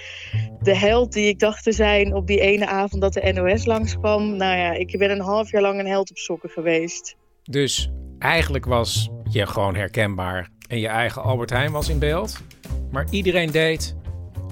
de 0.62 0.76
held 0.76 1.14
die 1.14 1.28
ik 1.28 1.40
dacht 1.40 1.64
te 1.64 1.72
zijn 1.72 2.14
op 2.14 2.28
die 2.28 2.40
ene 2.40 2.68
avond 2.68 3.02
dat 3.02 3.14
de 3.14 3.32
NOS 3.34 3.66
langskwam, 3.66 4.36
nou 4.36 4.58
ja, 4.58 4.72
ik 4.72 4.98
ben 4.98 5.12
een 5.12 5.22
half 5.22 5.52
jaar 5.52 5.62
lang 5.62 5.80
een 5.80 5.88
held 5.88 6.10
op 6.10 6.18
sokken 6.18 6.50
geweest. 6.50 7.16
Dus 7.44 7.92
eigenlijk 8.20 8.66
was 8.66 9.10
je 9.30 9.48
gewoon 9.48 9.76
herkenbaar 9.76 10.50
en 10.68 10.80
je 10.80 10.88
eigen 10.88 11.22
Albert 11.22 11.50
Heijn 11.50 11.72
was 11.72 11.90
in 11.90 12.00
beeld. 12.00 12.40
Maar 12.92 13.08
iedereen 13.10 13.52
deed 13.52 13.96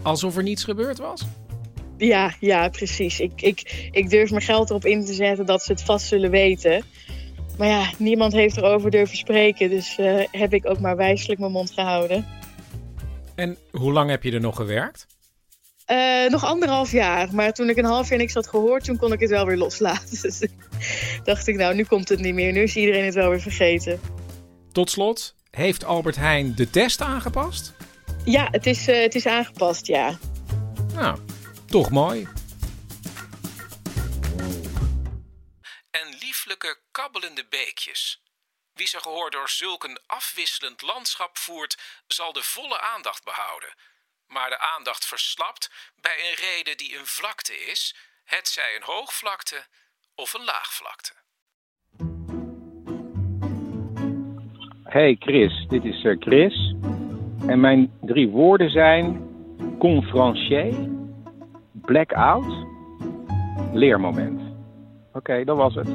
alsof 0.01 0.37
er 0.37 0.43
niets 0.43 0.63
gebeurd 0.63 0.97
was? 0.97 1.25
Ja, 1.97 2.33
ja, 2.39 2.69
precies. 2.69 3.19
Ik, 3.19 3.41
ik, 3.41 3.89
ik 3.91 4.09
durf 4.09 4.29
mijn 4.29 4.41
geld 4.41 4.69
erop 4.69 4.85
in 4.85 5.05
te 5.05 5.13
zetten 5.13 5.45
dat 5.45 5.63
ze 5.63 5.71
het 5.71 5.83
vast 5.83 6.07
zullen 6.07 6.31
weten. 6.31 6.83
Maar 7.57 7.67
ja, 7.67 7.91
niemand 7.97 8.33
heeft 8.33 8.57
erover 8.57 8.91
durven 8.91 9.17
spreken. 9.17 9.69
Dus 9.69 9.97
uh, 9.97 10.23
heb 10.31 10.53
ik 10.53 10.69
ook 10.69 10.79
maar 10.79 10.95
wijselijk 10.95 11.39
mijn 11.39 11.51
mond 11.51 11.71
gehouden. 11.71 12.27
En 13.35 13.57
hoe 13.71 13.91
lang 13.91 14.09
heb 14.09 14.23
je 14.23 14.31
er 14.31 14.39
nog 14.39 14.55
gewerkt? 14.55 15.07
Uh, 15.91 16.29
nog 16.29 16.45
anderhalf 16.45 16.91
jaar. 16.91 17.29
Maar 17.33 17.53
toen 17.53 17.69
ik 17.69 17.77
een 17.77 17.85
half 17.85 18.09
jaar 18.09 18.17
niks 18.17 18.33
had 18.33 18.47
gehoord, 18.47 18.83
toen 18.83 18.97
kon 18.97 19.13
ik 19.13 19.19
het 19.19 19.29
wel 19.29 19.45
weer 19.45 19.57
loslaten. 19.57 20.21
Dus 20.21 20.47
dacht 21.23 21.47
ik, 21.47 21.55
nou, 21.55 21.75
nu 21.75 21.83
komt 21.83 22.09
het 22.09 22.19
niet 22.19 22.33
meer. 22.33 22.51
Nu 22.51 22.61
is 22.61 22.75
iedereen 22.75 23.05
het 23.05 23.13
wel 23.13 23.29
weer 23.29 23.41
vergeten. 23.41 23.99
tot 24.71 24.89
slot, 24.89 25.35
heeft 25.51 25.85
Albert 25.85 26.15
Heijn 26.15 26.55
de 26.55 26.69
test 26.69 27.01
aangepast? 27.01 27.73
Ja, 28.25 28.47
het 28.51 28.65
is, 28.65 28.87
uh, 28.87 29.01
het 29.01 29.15
is 29.15 29.25
aangepast, 29.25 29.87
ja. 29.87 30.17
Nou, 30.93 31.19
toch 31.67 31.89
mooi. 31.89 32.27
En 35.91 36.07
lieflijke 36.19 36.79
kabbelende 36.91 37.45
beekjes. 37.49 38.21
Wie 38.73 38.87
zijn 38.87 39.01
gehoor 39.01 39.31
door 39.31 39.49
zulk 39.49 39.83
een 39.83 39.99
afwisselend 40.05 40.81
landschap 40.81 41.37
voert, 41.37 41.77
zal 42.07 42.33
de 42.33 42.43
volle 42.43 42.81
aandacht 42.81 43.23
behouden. 43.23 43.73
Maar 44.27 44.49
de 44.49 44.59
aandacht 44.59 45.05
verslapt 45.05 45.71
bij 45.95 46.29
een 46.29 46.35
reden 46.35 46.77
die 46.77 46.97
een 46.97 47.05
vlakte 47.05 47.65
is, 47.65 47.95
het 48.23 48.47
zij 48.47 48.75
een 48.75 48.83
hoogvlakte 48.83 49.65
of 50.15 50.33
een 50.33 50.43
laagvlakte. 50.43 51.13
Hey 54.83 55.15
Chris, 55.19 55.65
dit 55.67 55.83
is 55.83 56.03
uh, 56.03 56.15
Chris. 56.19 56.75
En 57.49 57.59
mijn 57.59 57.91
drie 58.01 58.29
woorden 58.29 58.69
zijn 58.69 59.21
conferencier, 59.79 60.73
blackout, 61.73 62.65
leermoment. 63.73 64.41
Oké, 65.13 65.43
dat 65.43 65.57
was 65.57 65.75
het. 65.75 65.89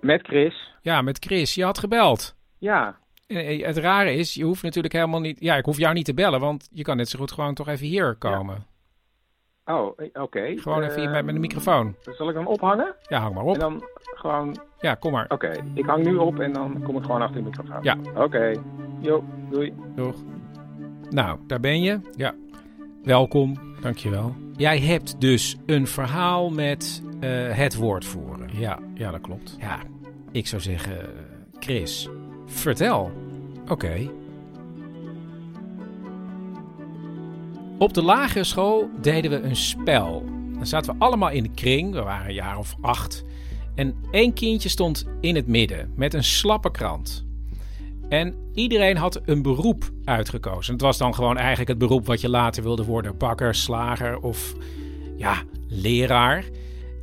Met 0.00 0.22
Chris. 0.22 0.74
Ja, 0.80 1.02
met 1.02 1.24
Chris. 1.24 1.54
Je 1.54 1.64
had 1.64 1.78
gebeld. 1.78 2.36
Ja. 2.58 2.96
Het 3.26 3.76
rare 3.76 4.14
is, 4.14 4.34
je 4.34 4.44
hoeft 4.44 4.62
natuurlijk 4.62 4.94
helemaal 4.94 5.20
niet... 5.20 5.40
Ja, 5.40 5.56
ik 5.56 5.64
hoef 5.64 5.78
jou 5.78 5.94
niet 5.94 6.04
te 6.04 6.14
bellen, 6.14 6.40
want 6.40 6.68
je 6.72 6.82
kan 6.82 6.96
net 6.96 7.08
zo 7.08 7.18
goed 7.18 7.32
gewoon 7.32 7.54
toch 7.54 7.68
even 7.68 7.86
hier 7.86 8.14
komen. 8.14 8.66
Oh, 9.66 9.92
eh, 9.96 10.22
oké. 10.22 10.52
Gewoon 10.56 10.82
even 10.82 11.00
hier 11.00 11.10
met, 11.10 11.24
met 11.24 11.34
de 11.34 11.40
microfoon. 11.40 11.94
Zal 12.16 12.28
ik 12.28 12.34
dan 12.34 12.46
ophangen? 12.46 12.94
Ja, 13.08 13.20
hang 13.20 13.34
maar 13.34 13.44
op. 13.44 13.54
En 13.54 13.60
dan 13.60 13.84
gewoon... 14.14 14.56
Ja, 14.78 14.94
kom 14.94 15.12
maar. 15.12 15.26
Oké, 15.28 15.52
ik 15.74 15.84
hang 15.86 16.04
nu 16.04 16.16
op 16.16 16.38
en 16.38 16.52
dan 16.52 16.82
kom 16.82 16.96
ik 16.96 17.02
gewoon 17.02 17.22
achter 17.22 17.42
de 17.42 17.48
microfoon. 17.48 17.82
Ja. 17.82 17.96
Oké. 18.14 18.52
Jo, 19.00 19.24
doei. 19.50 19.74
Doeg. 19.94 20.14
Nou, 21.10 21.38
daar 21.46 21.60
ben 21.60 21.82
je. 21.82 22.00
Ja. 22.16 22.34
Welkom. 23.02 23.54
Dankjewel. 23.80 24.34
Jij 24.56 24.78
hebt 24.80 25.20
dus 25.20 25.56
een 25.66 25.86
verhaal 25.86 26.50
met 26.50 27.02
uh, 27.20 27.50
het 27.50 27.76
woord 27.76 28.04
voeren. 28.04 28.48
Ja, 28.52 28.78
ja, 28.94 29.10
dat 29.10 29.20
klopt. 29.20 29.56
Ja, 29.60 29.78
ik 30.32 30.46
zou 30.46 30.62
zeggen, 30.62 30.98
Chris, 31.58 32.08
vertel. 32.46 33.12
Oké. 33.68 34.10
Op 37.78 37.94
de 37.94 38.02
lagere 38.02 38.44
school 38.44 38.90
deden 39.00 39.30
we 39.30 39.40
een 39.40 39.56
spel. 39.56 40.24
Dan 40.54 40.66
zaten 40.66 40.92
we 40.92 41.04
allemaal 41.04 41.30
in 41.30 41.42
de 41.42 41.50
kring, 41.54 41.92
we 41.92 42.02
waren 42.02 42.28
een 42.28 42.34
jaar 42.34 42.58
of 42.58 42.74
acht. 42.80 43.24
En 43.74 43.94
één 44.10 44.32
kindje 44.32 44.68
stond 44.68 45.06
in 45.20 45.34
het 45.34 45.46
midden 45.46 45.92
met 45.96 46.14
een 46.14 46.24
slappe 46.24 46.70
krant. 46.70 47.24
En 48.08 48.34
iedereen 48.52 48.96
had 48.96 49.20
een 49.24 49.42
beroep 49.42 49.90
uitgekozen. 50.04 50.72
Het 50.72 50.82
was 50.82 50.98
dan 50.98 51.14
gewoon 51.14 51.36
eigenlijk 51.36 51.68
het 51.68 51.78
beroep 51.78 52.06
wat 52.06 52.20
je 52.20 52.28
later 52.28 52.62
wilde 52.62 52.84
worden: 52.84 53.18
bakker, 53.18 53.54
slager 53.54 54.18
of 54.18 54.54
ja, 55.16 55.42
leraar. 55.68 56.44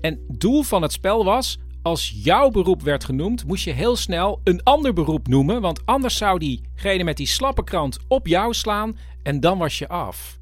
En 0.02 0.26
doel 0.28 0.64
van 0.64 0.82
het 0.82 0.92
spel 0.92 1.26
was: 1.26 1.60
als 1.82 2.14
jouw 2.24 2.50
beroep 2.50 2.82
werd 2.82 3.04
genoemd, 3.04 3.46
moest 3.46 3.64
je 3.64 3.72
heel 3.72 3.96
snel 3.96 4.40
een 4.44 4.64
ander 4.64 4.94
beroep 4.94 5.28
noemen, 5.28 5.62
want 5.62 5.86
anders 5.86 6.18
zou 6.18 6.40
diegene 6.40 7.04
met 7.04 7.18
die 7.18 7.28
slappe 7.28 7.64
krant 7.64 8.00
op 8.08 8.28
jou 8.28 8.54
slaan 8.54 8.98
en 9.24 9.40
dan 9.40 9.58
was 9.58 9.78
je 9.78 9.88
af. 9.88 10.40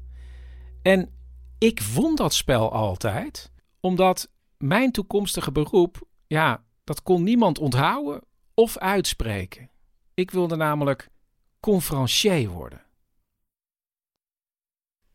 En 0.82 1.10
ik 1.58 1.80
won 1.80 2.14
dat 2.14 2.34
spel 2.34 2.72
altijd, 2.72 3.52
omdat 3.80 4.30
mijn 4.58 4.92
toekomstige 4.92 5.52
beroep, 5.52 6.00
ja, 6.26 6.62
dat 6.84 7.02
kon 7.02 7.22
niemand 7.22 7.58
onthouden 7.58 8.22
of 8.54 8.78
uitspreken. 8.78 9.70
Ik 10.14 10.30
wilde 10.30 10.56
namelijk 10.56 11.10
conferencier 11.60 12.48
worden. 12.48 12.82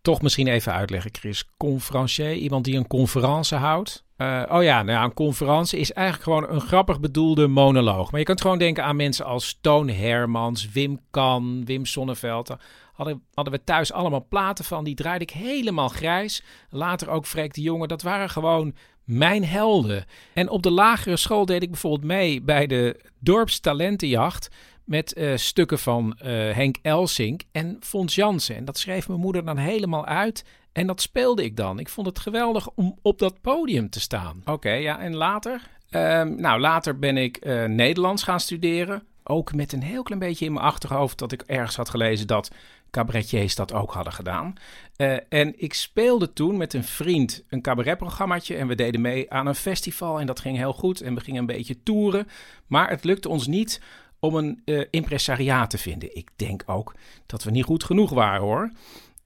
Toch 0.02 0.22
misschien 0.22 0.48
even 0.48 0.74
uitleggen, 0.74 1.14
Chris. 1.14 1.50
Conferencier, 1.58 2.34
iemand 2.34 2.66
die 2.66 2.78
een 2.78 2.88
conferentie 2.88 3.58
houdt. 3.58 4.04
Uh, 4.18 4.44
oh 4.50 4.64
ja, 4.64 4.84
nou, 4.84 5.06
een 5.06 5.14
conferentie 5.14 5.80
is 5.80 5.92
eigenlijk 5.92 6.24
gewoon 6.24 6.56
een 6.56 6.68
grappig 6.68 7.00
bedoelde 7.00 7.48
monoloog. 7.48 8.12
Maar 8.12 8.20
je 8.20 8.26
kunt 8.26 8.42
gewoon 8.42 8.58
denken 8.58 8.84
aan 8.84 8.96
mensen 8.96 9.26
als 9.26 9.58
Toon 9.62 9.90
Hermans, 9.90 10.72
Wim 10.72 11.00
Kan, 11.12 11.66
Wim 11.66 11.86
Sonneveld. 11.86 12.56
Hadden, 12.96 13.24
hadden 13.34 13.54
we 13.54 13.64
thuis 13.64 13.92
allemaal 13.92 14.26
platen 14.30 14.66
van, 14.66 14.84
die 14.84 14.96
draaide 14.96 15.24
ik 15.24 15.30
helemaal 15.30 15.90
grijs. 15.90 16.44
Later 16.70 17.10
ook 17.10 17.26
Freek 17.26 17.54
de 17.54 17.62
Jonge, 17.62 17.88
dat 17.88 18.02
waren 18.02 18.30
gewoon 18.30 18.76
mijn 19.04 19.46
helden. 19.46 20.06
En 20.34 20.50
op 20.50 20.64
de 20.64 20.72
lagere 20.72 21.18
school 21.18 21.46
deed 21.46 21.64
ik 21.64 21.72
bijvoorbeeld 21.72 22.04
mee 22.04 22.42
bij 22.42 22.68
de 22.68 23.00
dorpstalentenjacht 23.20 24.50
met 24.84 25.18
uh, 25.18 25.36
stukken 25.36 25.80
van 25.80 26.18
uh, 26.18 26.26
Henk 26.52 26.78
Elsink 26.82 27.42
en 27.52 27.78
Fons 27.80 28.16
Jansen. 28.16 28.56
En 28.56 28.66
dat 28.66 28.78
schreef 28.78 29.08
mijn 29.08 29.20
moeder 29.20 29.46
dan 29.46 29.58
helemaal 29.58 30.06
uit. 30.06 30.46
En 30.72 30.88
dat 30.88 31.02
speelde 31.02 31.44
ik 31.44 31.58
dan. 31.58 31.80
Ik 31.80 31.90
vond 31.90 32.08
het 32.08 32.20
geweldig 32.20 32.70
om 32.76 33.00
op 33.02 33.20
dat 33.20 33.42
podium 33.42 33.90
te 33.90 34.00
staan. 34.00 34.42
Oké, 34.46 34.72
ja, 34.72 35.00
en 35.00 35.16
later? 35.16 35.62
Um, 35.90 36.42
nou, 36.42 36.60
later 36.60 37.00
ben 37.00 37.18
ik 37.18 37.46
uh, 37.46 37.64
Nederlands 37.64 38.24
gaan 38.24 38.40
studeren. 38.40 39.04
Ook 39.24 39.54
met 39.54 39.74
een 39.74 39.84
heel 39.84 40.04
klein 40.04 40.20
beetje 40.20 40.46
in 40.46 40.54
mijn 40.54 40.66
achterhoofd 40.66 41.18
dat 41.18 41.32
ik 41.32 41.42
ergens 41.42 41.76
had 41.76 41.90
gelezen 41.90 42.28
dat 42.28 42.52
cabaretiers 42.96 43.56
dat 43.56 43.74
ook 43.74 43.94
hadden 43.94 44.14
gedaan. 44.14 44.54
Uh, 44.98 45.18
en 45.30 45.54
ik 45.62 45.74
speelde 45.74 46.34
toen 46.34 46.58
met 46.58 46.74
een 46.74 46.84
vriend 46.84 47.44
een 47.50 47.62
cabaretprogrammaatje 47.62 48.56
en 48.56 48.68
we 48.68 48.76
deden 48.76 49.02
mee 49.02 49.32
aan 49.32 49.48
een 49.48 49.56
festival 49.56 50.20
en 50.20 50.26
dat 50.26 50.40
ging 50.40 50.58
heel 50.58 50.74
goed 50.74 51.02
en 51.02 51.16
we 51.16 51.22
gingen 51.22 51.40
een 51.40 51.46
beetje 51.46 51.84
toeren. 51.84 52.28
Maar 52.68 52.90
het 52.90 53.04
lukte 53.04 53.30
ons 53.30 53.48
niet 53.48 53.82
om 54.20 54.36
een 54.36 54.62
uh, 54.66 54.84
impresariaat 54.90 55.70
te 55.70 55.78
vinden. 55.78 56.16
Ik 56.16 56.30
denk 56.36 56.64
ook 56.66 56.96
dat 57.26 57.44
we 57.44 57.52
niet 57.52 57.64
goed 57.64 57.84
genoeg 57.84 58.10
waren 58.10 58.42
hoor. 58.42 58.72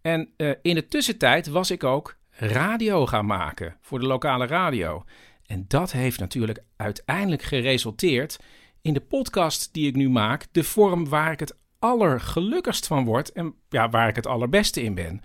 En 0.01 0.29
uh, 0.38 0.53
in 0.62 0.75
de 0.75 0.88
tussentijd 0.88 1.47
was 1.47 1.71
ik 1.71 1.84
ook 1.84 2.17
radio 2.29 3.05
gaan 3.05 3.25
maken 3.25 3.77
voor 3.82 3.99
de 3.99 4.08
lokale 4.08 4.45
radio. 4.45 5.03
En 5.45 5.65
dat 5.67 5.91
heeft 5.91 6.19
natuurlijk 6.19 6.63
uiteindelijk 6.77 7.41
geresulteerd 7.41 8.39
in 8.82 8.93
de 8.93 9.01
podcast 9.01 9.73
die 9.73 9.88
ik 9.88 9.95
nu 9.95 10.10
maak, 10.10 10.47
de 10.51 10.63
vorm 10.63 11.10
waar 11.10 11.32
ik 11.32 11.39
het 11.39 11.58
allergelukkigst 11.80 12.88
van 12.88 13.06
word 13.06 13.32
en 13.32 13.54
ja, 13.70 13.89
waar 13.89 14.08
ik 14.08 14.15
het 14.15 14.28
allerbeste 14.28 14.84
in 14.84 14.96
ben. 14.96 15.22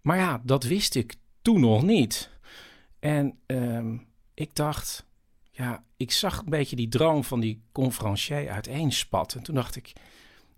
Maar 0.00 0.16
ja, 0.16 0.40
dat 0.44 0.64
wist 0.64 0.94
ik 0.94 1.14
toen 1.42 1.60
nog 1.60 1.82
niet. 1.82 2.30
En 2.98 3.38
uh, 3.46 3.98
ik 4.34 4.54
dacht, 4.54 5.06
ja, 5.50 5.84
ik 5.96 6.12
zag 6.12 6.38
een 6.38 6.50
beetje 6.50 6.76
die 6.76 6.88
droom 6.88 7.24
van 7.24 7.40
die 7.40 7.62
conferencier 7.72 8.50
uiteenspat. 8.50 9.34
En 9.34 9.42
toen 9.42 9.54
dacht 9.54 9.76
ik, 9.76 9.92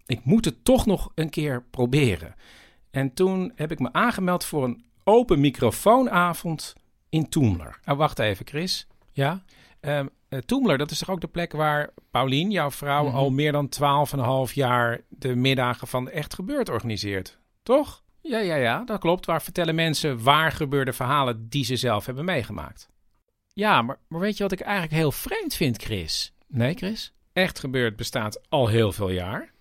ik 0.06 0.24
moet 0.24 0.44
het 0.44 0.64
toch 0.64 0.86
nog 0.86 1.12
een 1.14 1.30
keer 1.30 1.62
proberen. 1.70 2.34
En 2.90 3.14
toen 3.14 3.52
heb 3.54 3.70
ik 3.70 3.78
me 3.78 3.92
aangemeld 3.92 4.44
voor 4.44 4.64
een 4.64 4.84
open 5.04 5.40
microfoonavond 5.40 6.74
in 7.08 7.28
Toemler. 7.28 7.78
Nou, 7.84 7.98
wacht 7.98 8.18
even, 8.18 8.46
Chris. 8.46 8.86
Ja? 9.12 9.44
Um, 9.80 10.10
uh, 10.32 10.38
Toemler, 10.38 10.78
dat 10.78 10.90
is 10.90 10.98
toch 10.98 11.10
ook 11.10 11.20
de 11.20 11.26
plek 11.26 11.52
waar 11.52 11.90
Paulien, 12.10 12.50
jouw 12.50 12.70
vrouw, 12.70 13.04
Mhm. 13.06 13.14
al 13.16 13.30
meer 13.30 13.52
dan 13.52 13.68
12,5 13.68 14.52
jaar 14.54 15.00
de 15.08 15.34
middagen 15.34 15.86
van 15.86 16.08
Echt 16.10 16.34
Gebeurd 16.34 16.68
organiseert. 16.68 17.38
Toch? 17.62 18.02
Ja, 18.20 18.38
ja, 18.38 18.54
ja, 18.54 18.84
dat 18.84 19.00
klopt. 19.00 19.26
Waar 19.26 19.42
vertellen 19.42 19.74
mensen 19.74 20.22
waar 20.22 20.52
gebeurde 20.52 20.92
verhalen 20.92 21.48
die 21.48 21.64
ze 21.64 21.76
zelf 21.76 22.06
hebben 22.06 22.24
meegemaakt. 22.24 22.88
Ja, 23.54 23.82
maar, 23.82 23.98
maar 24.08 24.20
weet 24.20 24.36
je 24.36 24.42
wat 24.42 24.52
ik 24.52 24.60
eigenlijk 24.60 24.92
heel 24.94 25.12
vreemd 25.12 25.54
vind, 25.54 25.82
Chris? 25.82 26.32
Nee, 26.48 26.74
Chris? 26.74 27.12
Echt 27.32 27.58
Gebeurd 27.58 27.96
bestaat 27.96 28.40
al 28.48 28.68
heel 28.68 28.92
veel 28.92 29.10
jaar. 29.10 29.52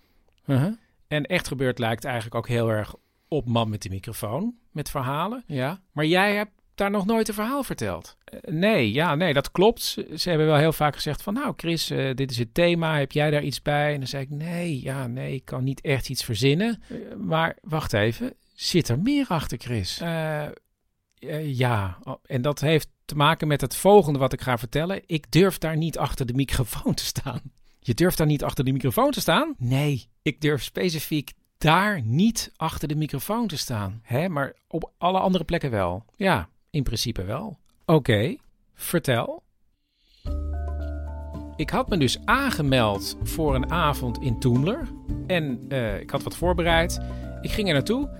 Uh-huh. 0.46 0.72
En 1.08 1.24
Echt 1.26 1.48
Gebeurd 1.48 1.78
lijkt 1.78 2.04
eigenlijk 2.04 2.34
ook 2.34 2.48
heel 2.48 2.68
erg 2.70 2.94
op 3.28 3.46
Man 3.48 3.70
met 3.70 3.82
de 3.82 3.88
microfoon, 3.88 4.54
met 4.70 4.90
verhalen. 4.90 5.44
Ja. 5.46 5.80
Maar 5.92 6.04
jij 6.04 6.34
hebt 6.34 6.52
daar 6.74 6.90
nog 6.90 7.06
nooit 7.06 7.28
een 7.28 7.34
verhaal 7.34 7.62
verteld. 7.62 8.16
Eh, 8.24 8.38
nee, 8.52 8.92
ja, 8.92 9.14
nee, 9.14 9.32
dat 9.32 9.50
klopt. 9.50 9.80
Ze, 10.16 10.28
hebben 10.28 10.46
wel 10.46 10.56
heel 10.56 10.72
vaak 10.72 10.94
gezegd 10.94 11.22
van, 11.22 11.34
nou 11.34 11.54
Chris, 11.56 11.90
eh, 11.90 12.14
dit 12.14 12.30
is 12.30 12.38
het 12.38 12.54
thema, 12.54 12.98
heb 12.98 13.12
jij 13.12 13.30
daar 13.30 13.42
iets 13.42 13.62
bij? 13.62 13.92
En 13.92 13.98
dan 13.98 14.08
zei 14.08 14.22
ik, 14.22 14.30
nee, 14.30 14.82
ja, 14.82 15.06
nee, 15.06 15.34
ik 15.34 15.44
kan 15.44 15.64
niet 15.64 15.80
echt 15.80 16.08
iets 16.08 16.24
verzinnen. 16.24 16.82
Eh, 16.88 16.96
maar 17.16 17.56
wacht 17.60 17.92
even, 17.92 18.34
zit 18.54 18.88
er 18.88 18.98
meer 18.98 19.26
achter, 19.28 19.58
Chris? 19.58 20.00
Ja, 21.42 21.98
Oh, 22.02 22.14
en 22.26 22.42
dat 22.42 22.60
heeft 22.60 22.88
te 23.04 23.14
maken 23.14 23.48
met 23.48 23.60
het 23.60 23.76
volgende 23.76 24.18
wat 24.18 24.32
ik 24.32 24.40
ga 24.40 24.58
vertellen. 24.58 25.02
Ik 25.06 25.30
durf 25.30 25.58
daar 25.58 25.76
niet 25.76 25.98
achter 25.98 26.26
de 26.26 26.34
microfoon 26.34 26.94
te 26.94 27.04
staan. 27.04 27.40
Je 27.80 27.94
durft 27.94 28.18
daar 28.18 28.26
niet 28.26 28.44
achter 28.44 28.64
de 28.64 28.72
microfoon 28.72 29.10
te 29.10 29.20
staan? 29.20 29.54
Nee, 29.58 30.08
ik 30.22 30.40
durf 30.40 30.62
specifiek 30.62 31.32
daar 31.58 32.02
niet 32.04 32.52
achter 32.56 32.88
de 32.88 32.96
microfoon 32.96 33.46
te 33.46 33.56
staan. 33.56 34.00
Hè, 34.02 34.28
maar 34.28 34.54
op 34.68 34.92
alle 34.98 35.18
andere 35.18 35.44
plekken 35.44 35.70
wel. 35.70 36.04
Ja, 36.16 36.48
in 36.72 36.82
principe 36.82 37.24
wel. 37.24 37.58
Oké, 37.84 38.36
vertel. 38.74 39.42
Ik 41.56 41.70
had 41.70 41.88
me 41.88 41.96
dus 41.96 42.18
aangemeld 42.24 43.16
voor 43.22 43.54
een 43.54 43.70
avond 43.70 44.18
in 44.18 44.38
Toemler. 44.38 44.88
En 45.26 45.64
eh, 45.68 46.00
ik 46.00 46.10
had 46.10 46.22
wat 46.22 46.36
voorbereid. 46.36 47.00
Ik 47.40 47.50
ging 47.50 47.68
er 47.68 47.74
naartoe. 47.74 48.10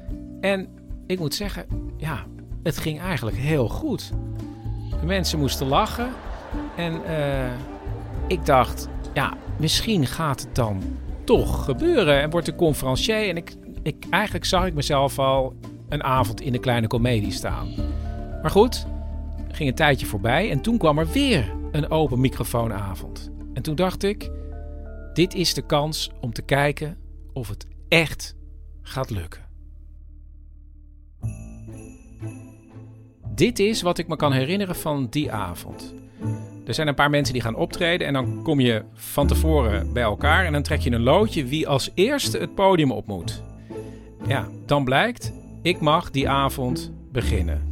En 0.40 0.68
ik 1.06 1.18
moet 1.18 1.34
zeggen, 1.34 1.66
ja, 1.96 2.26
het 2.62 2.78
ging 2.78 3.00
eigenlijk 3.00 3.36
heel 3.36 3.68
goed. 3.68 4.12
De 5.00 5.06
mensen 5.06 5.38
moesten 5.38 5.66
lachen. 5.66 6.12
En 6.76 7.04
eh, 7.04 7.52
ik 8.26 8.46
dacht, 8.46 8.88
ja, 9.14 9.36
misschien 9.58 10.06
gaat 10.06 10.40
het 10.40 10.54
dan 10.54 10.82
toch 11.24 11.64
gebeuren 11.64 12.20
en 12.20 12.30
wordt 12.30 12.46
de 12.46 12.54
conferencier. 12.54 13.28
En 13.28 13.36
ik, 13.36 13.54
ik, 13.82 14.06
eigenlijk 14.10 14.44
zag 14.44 14.66
ik 14.66 14.74
mezelf 14.74 15.18
al 15.18 15.54
een 15.88 16.02
avond 16.02 16.40
in 16.40 16.52
de 16.52 16.58
kleine 16.58 16.86
komedie 16.86 17.32
staan. 17.32 17.91
Maar 18.42 18.50
goed, 18.50 18.86
ging 19.50 19.68
een 19.68 19.74
tijdje 19.74 20.06
voorbij 20.06 20.50
en 20.50 20.60
toen 20.60 20.78
kwam 20.78 20.98
er 20.98 21.08
weer 21.08 21.54
een 21.70 21.90
open 21.90 22.20
microfoonavond. 22.20 23.30
En 23.54 23.62
toen 23.62 23.74
dacht 23.74 24.02
ik, 24.02 24.30
dit 25.12 25.34
is 25.34 25.54
de 25.54 25.66
kans 25.66 26.10
om 26.20 26.32
te 26.32 26.42
kijken 26.42 26.96
of 27.32 27.48
het 27.48 27.66
echt 27.88 28.36
gaat 28.82 29.10
lukken. 29.10 29.40
Dit 33.34 33.58
is 33.58 33.82
wat 33.82 33.98
ik 33.98 34.08
me 34.08 34.16
kan 34.16 34.32
herinneren 34.32 34.76
van 34.76 35.06
die 35.10 35.32
avond. 35.32 35.94
Er 36.66 36.74
zijn 36.74 36.88
een 36.88 36.94
paar 36.94 37.10
mensen 37.10 37.32
die 37.32 37.42
gaan 37.42 37.54
optreden 37.54 38.06
en 38.06 38.12
dan 38.12 38.42
kom 38.42 38.60
je 38.60 38.82
van 38.94 39.26
tevoren 39.26 39.92
bij 39.92 40.02
elkaar 40.02 40.44
en 40.44 40.52
dan 40.52 40.62
trek 40.62 40.80
je 40.80 40.90
een 40.90 41.02
loodje 41.02 41.44
wie 41.44 41.68
als 41.68 41.90
eerste 41.94 42.38
het 42.38 42.54
podium 42.54 42.92
op 42.92 43.06
moet. 43.06 43.42
Ja, 44.26 44.48
dan 44.66 44.84
blijkt, 44.84 45.32
ik 45.62 45.80
mag 45.80 46.10
die 46.10 46.28
avond 46.28 46.92
beginnen. 47.12 47.71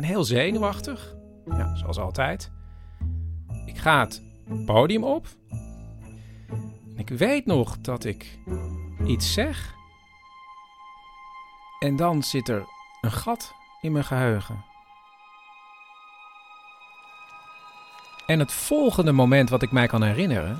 Ben 0.00 0.08
heel 0.08 0.24
zenuwachtig, 0.24 1.14
ja, 1.46 1.76
zoals 1.76 1.98
altijd. 1.98 2.50
Ik 3.66 3.78
ga 3.78 4.00
het 4.00 4.22
podium 4.64 5.04
op. 5.04 5.26
Ik 6.96 7.08
weet 7.08 7.46
nog 7.46 7.78
dat 7.78 8.04
ik 8.04 8.38
iets 9.04 9.32
zeg. 9.32 9.74
En 11.78 11.96
dan 11.96 12.22
zit 12.22 12.48
er 12.48 12.64
een 13.00 13.12
gat 13.12 13.54
in 13.80 13.92
mijn 13.92 14.04
geheugen. 14.04 14.64
En 18.26 18.38
het 18.38 18.52
volgende 18.52 19.12
moment 19.12 19.50
wat 19.50 19.62
ik 19.62 19.72
mij 19.72 19.86
kan 19.86 20.02
herinneren, 20.02 20.58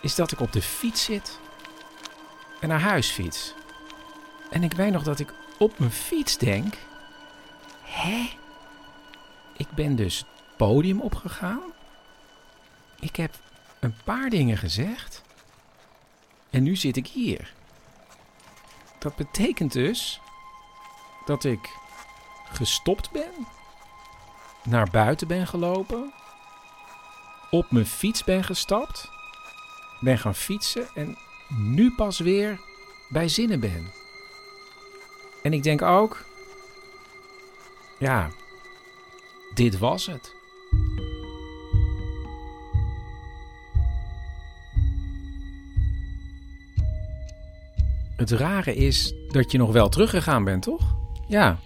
is 0.00 0.14
dat 0.14 0.32
ik 0.32 0.40
op 0.40 0.52
de 0.52 0.62
fiets 0.62 1.04
zit 1.04 1.40
en 2.60 2.68
naar 2.68 2.80
huis 2.80 3.10
fiets. 3.10 3.54
En 4.50 4.62
ik 4.62 4.72
weet 4.72 4.92
nog 4.92 5.02
dat 5.02 5.18
ik 5.18 5.34
op 5.58 5.78
mijn 5.78 5.90
fiets 5.90 6.38
denk: 6.38 6.74
hè? 7.88 8.30
Ik 9.56 9.68
ben 9.70 9.96
dus 9.96 10.18
het 10.18 10.56
podium 10.56 11.00
opgegaan. 11.00 11.72
Ik 13.00 13.16
heb 13.16 13.34
een 13.80 13.94
paar 14.04 14.30
dingen 14.30 14.56
gezegd. 14.56 15.22
En 16.50 16.62
nu 16.62 16.76
zit 16.76 16.96
ik 16.96 17.06
hier. 17.06 17.52
Dat 18.98 19.16
betekent 19.16 19.72
dus 19.72 20.20
dat 21.24 21.44
ik 21.44 21.76
gestopt 22.52 23.10
ben, 23.10 23.46
naar 24.62 24.90
buiten 24.90 25.28
ben 25.28 25.46
gelopen, 25.46 26.12
op 27.50 27.70
mijn 27.70 27.86
fiets 27.86 28.24
ben 28.24 28.44
gestapt, 28.44 29.10
ben 30.00 30.18
gaan 30.18 30.34
fietsen 30.34 30.88
en 30.94 31.16
nu 31.48 31.94
pas 31.94 32.18
weer 32.18 32.60
bij 33.08 33.28
zinnen 33.28 33.60
ben. 33.60 33.92
En 35.42 35.52
ik 35.52 35.62
denk 35.62 35.82
ook, 35.82 36.24
ja, 37.98 38.30
dit 39.54 39.78
was 39.78 40.06
het. 40.06 40.36
Het 48.16 48.30
rare 48.30 48.74
is 48.74 49.14
dat 49.28 49.52
je 49.52 49.58
nog 49.58 49.72
wel 49.72 49.88
teruggegaan 49.88 50.44
bent, 50.44 50.62
toch? 50.62 50.96
Ja, 51.26 51.58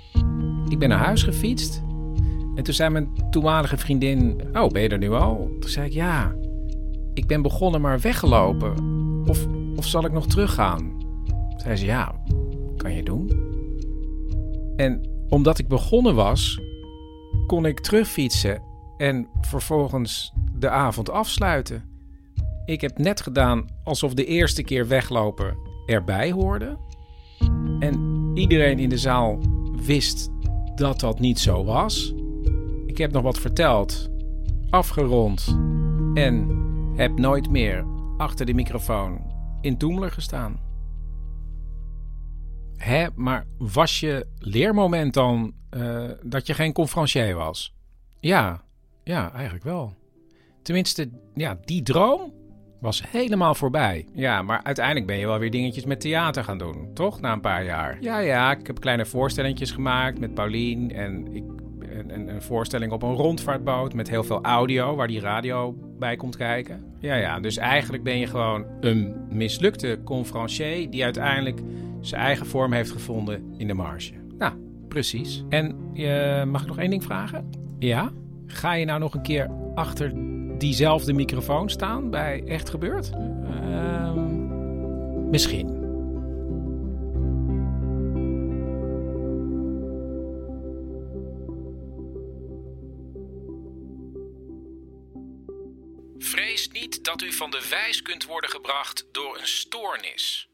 ik 0.69 0.79
ben 0.79 0.89
naar 0.89 0.99
huis 0.99 1.23
gefietst. 1.23 1.83
En 2.55 2.63
toen 2.63 2.75
zei 2.75 2.91
mijn 2.91 3.09
toenmalige 3.31 3.77
vriendin: 3.77 4.41
Oh, 4.53 4.71
ben 4.71 4.83
je 4.83 4.89
er 4.89 4.99
nu 4.99 5.11
al? 5.11 5.51
Toen 5.61 5.71
zei 5.71 5.87
ik: 5.87 5.93
Ja, 5.93 6.35
ik 7.15 7.27
ben 7.27 7.43
begonnen, 7.43 7.81
maar 7.81 8.01
weggelopen. 8.01 8.75
Of, 9.27 9.47
of 9.77 9.87
zal 9.87 10.05
ik 10.05 10.13
nog 10.13 10.27
teruggaan? 10.27 10.93
Zei 11.57 11.77
ze: 11.77 11.85
Ja, 11.85 12.15
kan 12.77 12.95
je 12.95 13.03
doen. 13.03 13.31
En 14.77 15.12
omdat 15.33 15.59
ik 15.59 15.69
begonnen 15.69 16.15
was, 16.15 16.61
kon 17.47 17.67
ik 17.67 17.81
terugfietsen 17.81 18.63
en 18.97 19.29
vervolgens 19.41 20.33
de 20.59 20.69
avond 20.69 21.11
afsluiten. 21.11 21.85
Ik 22.65 22.81
heb 22.81 22.99
net 22.99 23.21
gedaan 23.21 23.67
alsof 23.85 24.15
de 24.15 24.25
eerste 24.25 24.63
keer 24.63 24.89
weglopen 24.89 25.57
erbij 25.87 26.33
hoorde. 26.33 26.79
En 27.79 28.31
iedereen 28.35 28.79
in 28.79 28.89
de 28.89 28.99
zaal 28.99 29.39
wist 29.87 30.31
dat 30.75 31.01
dat 31.01 31.21
niet 31.21 31.39
zo 31.39 31.65
was. 31.65 32.15
Ik 32.87 32.99
heb 32.99 33.13
nog 33.13 33.23
wat 33.23 33.39
verteld, 33.39 34.11
afgerond 34.71 35.59
en 36.15 36.49
heb 36.97 37.19
nooit 37.19 37.51
meer 37.51 37.85
achter 38.17 38.47
de 38.47 38.55
microfoon 38.55 39.21
in 39.61 39.77
Toemler 39.77 40.11
gestaan. 40.11 40.72
Hè, 42.83 43.07
maar 43.15 43.47
was 43.59 44.01
je 44.01 44.27
leermoment 44.39 45.15
dan 45.15 45.53
uh, 45.77 46.11
dat 46.23 46.47
je 46.47 46.55
geen 46.55 46.73
conferencier 46.73 47.35
was? 47.35 47.75
Ja, 48.21 48.63
ja, 49.05 49.33
eigenlijk 49.33 49.65
wel. 49.65 49.95
Tenminste, 50.63 51.11
ja, 51.35 51.59
die 51.65 51.83
droom 51.83 52.33
was 52.81 53.03
helemaal 53.11 53.55
voorbij. 53.55 54.07
Ja, 54.15 54.43
maar 54.43 54.63
uiteindelijk 54.63 55.07
ben 55.07 55.19
je 55.19 55.27
wel 55.27 55.39
weer 55.39 55.51
dingetjes 55.51 55.85
met 55.85 56.01
theater 56.01 56.45
gaan 56.45 56.59
doen, 56.59 56.91
toch? 56.95 57.21
Na 57.21 57.33
een 57.33 57.41
paar 57.41 57.65
jaar. 57.65 57.99
Ja, 58.01 58.19
ja, 58.19 58.57
ik 58.57 58.67
heb 58.67 58.81
kleine 58.81 59.07
voorstellingjes 59.07 59.71
gemaakt 59.71 60.19
met 60.19 60.35
Paulien. 60.35 60.93
En 60.93 61.35
ik, 61.35 61.45
een, 61.81 62.29
een 62.29 62.43
voorstelling 62.43 62.93
op 62.93 63.03
een 63.03 63.15
rondvaartboot 63.15 63.95
met 63.95 64.09
heel 64.09 64.25
veel 64.25 64.43
audio, 64.43 64.95
waar 64.95 65.09
die 65.09 65.21
radio 65.21 65.75
bij 65.99 66.17
komt 66.17 66.37
kijken. 66.37 66.85
Ja, 67.01 67.15
ja, 67.15 67.41
dus 67.41 67.57
eigenlijk 67.57 68.03
ben 68.03 68.19
je 68.19 68.27
gewoon 68.27 68.67
een 68.81 69.15
mislukte 69.29 70.01
conferencier 70.05 70.91
die 70.91 71.05
uiteindelijk 71.05 71.61
zijn 72.03 72.21
eigen 72.21 72.47
vorm 72.47 72.73
heeft 72.73 72.91
gevonden 72.91 73.55
in 73.57 73.67
de 73.67 73.75
marge. 73.75 74.13
Nou, 74.39 74.55
precies. 74.89 75.45
En 75.49 75.91
uh, 75.95 76.45
mag 76.45 76.63
ik 76.63 76.69
nog 76.69 76.79
één 76.79 76.91
ding 76.91 77.03
vragen? 77.03 77.51
Ja? 77.79 78.11
Ga 78.47 78.73
je 78.73 78.85
nou 78.85 79.01
nog 79.01 79.15
een 79.15 79.23
keer 79.23 79.51
achter 79.75 80.13
diezelfde 80.59 81.13
microfoon 81.13 81.71
staan 81.71 82.11
bij 82.11 82.43
Echt 82.47 82.71
Gebeurd? 82.71 83.13
Uh, 83.61 84.13
misschien. 85.31 85.81
Vrees 96.19 96.69
niet 96.69 97.05
dat 97.05 97.23
u 97.23 97.33
van 97.33 97.51
de 97.51 97.67
wijs 97.71 98.03
kunt 98.03 98.27
worden 98.27 98.51
gebracht 98.51 99.07
door 99.13 99.39
een 99.39 99.47
stoornis. 99.47 100.52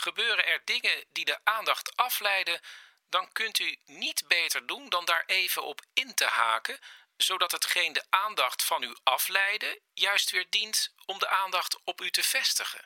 Gebeuren 0.00 0.46
er 0.46 0.60
dingen 0.64 1.04
die 1.12 1.24
de 1.24 1.38
aandacht 1.44 1.96
afleiden, 1.96 2.60
dan 3.08 3.32
kunt 3.32 3.58
u 3.58 3.76
niet 3.86 4.24
beter 4.28 4.66
doen 4.66 4.88
dan 4.88 5.04
daar 5.04 5.24
even 5.26 5.64
op 5.64 5.80
in 5.94 6.14
te 6.14 6.26
haken 6.26 6.78
zodat 7.22 7.52
hetgeen 7.52 7.92
de 7.92 8.04
aandacht 8.26 8.64
van 8.64 8.82
u 8.82 8.92
afleidde, 9.02 9.80
juist 9.94 10.30
weer 10.30 10.46
dient 10.50 10.94
om 11.06 11.18
de 11.18 11.28
aandacht 11.44 11.80
op 11.84 12.00
u 12.00 12.08
te 12.10 12.22
vestigen. 12.22 12.80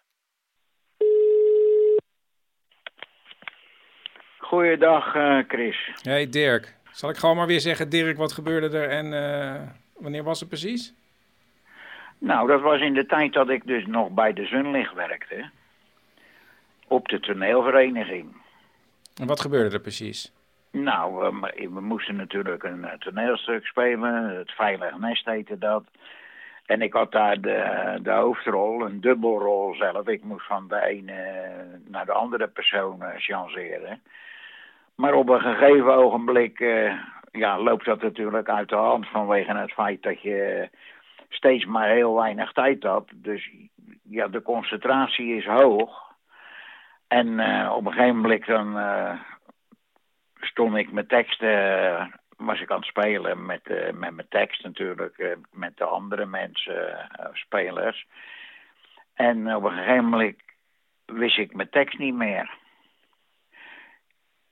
Goeiedag, 4.38 5.14
uh, 5.14 5.38
Chris. 5.48 5.90
Hey 6.02 6.28
Dirk. 6.28 6.74
Zal 6.90 7.10
ik 7.10 7.16
gewoon 7.16 7.36
maar 7.36 7.46
weer 7.46 7.60
zeggen, 7.60 7.88
Dirk, 7.88 8.16
wat 8.16 8.32
gebeurde 8.32 8.78
er 8.78 8.88
en 8.88 9.12
uh, 9.12 9.68
wanneer 10.02 10.22
was 10.22 10.40
het 10.40 10.48
precies? 10.48 10.94
Nou, 12.18 12.48
dat 12.48 12.60
was 12.60 12.80
in 12.80 12.94
de 12.94 13.06
tijd 13.06 13.32
dat 13.32 13.48
ik 13.48 13.66
dus 13.66 13.86
nog 13.86 14.10
bij 14.10 14.32
de 14.32 14.46
Zunlicht 14.46 14.94
werkte. 14.94 15.50
Op 16.88 17.08
de 17.08 17.20
toneelvereniging. 17.20 18.36
En 19.20 19.26
wat 19.26 19.40
gebeurde 19.40 19.74
er 19.74 19.80
precies? 19.80 20.32
Nou, 20.70 21.14
we, 21.14 21.68
we, 21.72 21.80
moesten 21.80 22.16
natuurlijk 22.16 22.62
een 22.62 22.84
eh, 22.84 22.98
toneelstuk 22.98 23.66
spelen. 23.66 24.36
Het 24.36 24.50
Veilig 24.50 24.98
Nest 24.98 25.24
heette 25.24 25.58
dat. 25.58 25.84
En 26.66 26.82
ik 26.82 26.92
had 26.92 27.12
daar 27.12 27.40
de, 27.40 27.98
de 28.02 28.10
hoofdrol, 28.10 28.84
een 28.84 29.00
dubbelrol 29.00 29.74
zelf. 29.74 30.08
Ik 30.08 30.24
moest 30.24 30.46
van 30.46 30.68
de 30.68 30.80
ene 30.80 31.14
naar 31.88 32.06
de 32.06 32.12
andere 32.12 32.48
persoon 32.48 32.98
uh, 33.02 33.08
chanceren. 33.16 34.02
Maar 34.94 35.14
op 35.14 35.28
een 35.28 35.40
gegeven 35.40 35.94
ogenblik 35.94 36.60
uh, 36.60 36.92
ja, 37.32 37.60
loopt 37.60 37.84
dat 37.84 38.02
natuurlijk 38.02 38.48
uit 38.48 38.68
de 38.68 38.74
hand 38.74 39.08
vanwege 39.08 39.56
het 39.56 39.72
feit 39.72 40.02
dat 40.02 40.22
je 40.22 40.68
steeds 41.28 41.64
maar 41.64 41.88
heel 41.88 42.14
weinig 42.14 42.52
tijd 42.52 42.82
had. 42.82 43.08
Dus 43.14 43.50
ja, 44.02 44.28
de 44.28 44.42
concentratie 44.42 45.36
is 45.36 45.46
hoog. 45.46 46.13
En 47.08 47.40
op 47.70 47.86
een 47.86 47.92
gegeven 47.92 48.16
moment 48.16 48.46
dan 48.46 48.76
stond 50.54 50.76
ik 50.76 50.92
mijn 50.92 51.06
teksten, 51.06 51.48
eh, 51.98 52.06
was 52.36 52.60
ik 52.60 52.70
aan 52.70 52.78
het 52.78 52.86
spelen 52.86 53.46
met, 53.46 53.62
met 53.94 54.14
mijn 54.14 54.28
tekst 54.28 54.62
natuurlijk, 54.62 55.36
met 55.52 55.76
de 55.76 55.84
andere 55.84 56.26
mensen, 56.26 57.08
spelers. 57.32 58.06
En 59.14 59.54
op 59.54 59.64
een 59.64 59.76
gegeven 59.76 60.04
moment 60.04 60.36
wist 61.04 61.38
ik 61.38 61.54
mijn 61.54 61.70
tekst 61.70 61.98
niet 61.98 62.14
meer. 62.14 62.50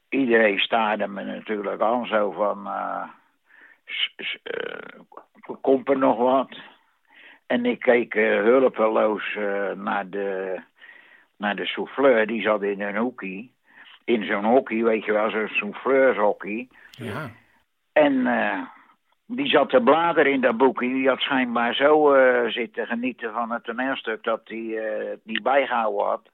Iedereen 0.08 0.58
staarde 0.58 1.08
me 1.08 1.24
natuurlijk 1.24 1.80
aan, 1.80 2.06
zo 2.06 2.30
van, 2.30 2.68
komt 5.60 5.88
er 5.88 5.98
nog 5.98 6.16
wat? 6.16 6.58
En 7.46 7.66
ik 7.66 7.80
keek 7.80 8.14
hulpeloos 8.14 9.34
naar, 9.74 10.08
de, 10.08 10.62
naar 11.42 11.56
de 11.56 11.66
souffleur. 11.66 12.26
Die 12.26 12.42
zat 12.42 12.62
in 12.62 12.80
een 12.80 12.96
hoekje. 12.96 13.48
In 14.04 14.24
zo'n 14.24 14.44
hockey, 14.44 14.82
weet 14.82 15.04
je 15.04 15.12
wel, 15.12 15.30
zo'n 15.30 15.48
souffleurshockey. 15.48 16.68
Ja. 16.90 17.30
En 17.92 18.12
uh, 18.12 18.62
die 19.26 19.46
zat 19.46 19.68
te 19.68 19.80
bladeren 19.80 20.32
in 20.32 20.40
dat 20.40 20.56
boekje. 20.56 20.88
Die 20.88 21.08
had 21.08 21.20
schijnbaar 21.20 21.74
zo 21.74 22.16
zitten 22.48 22.86
genieten 22.86 23.32
van 23.32 23.50
het 23.50 23.64
toneelstuk 23.64 24.24
dat 24.24 24.40
hij 24.44 24.82
het 25.10 25.20
niet 25.24 25.42
bijgehouden 25.42 26.06
had. 26.06 26.30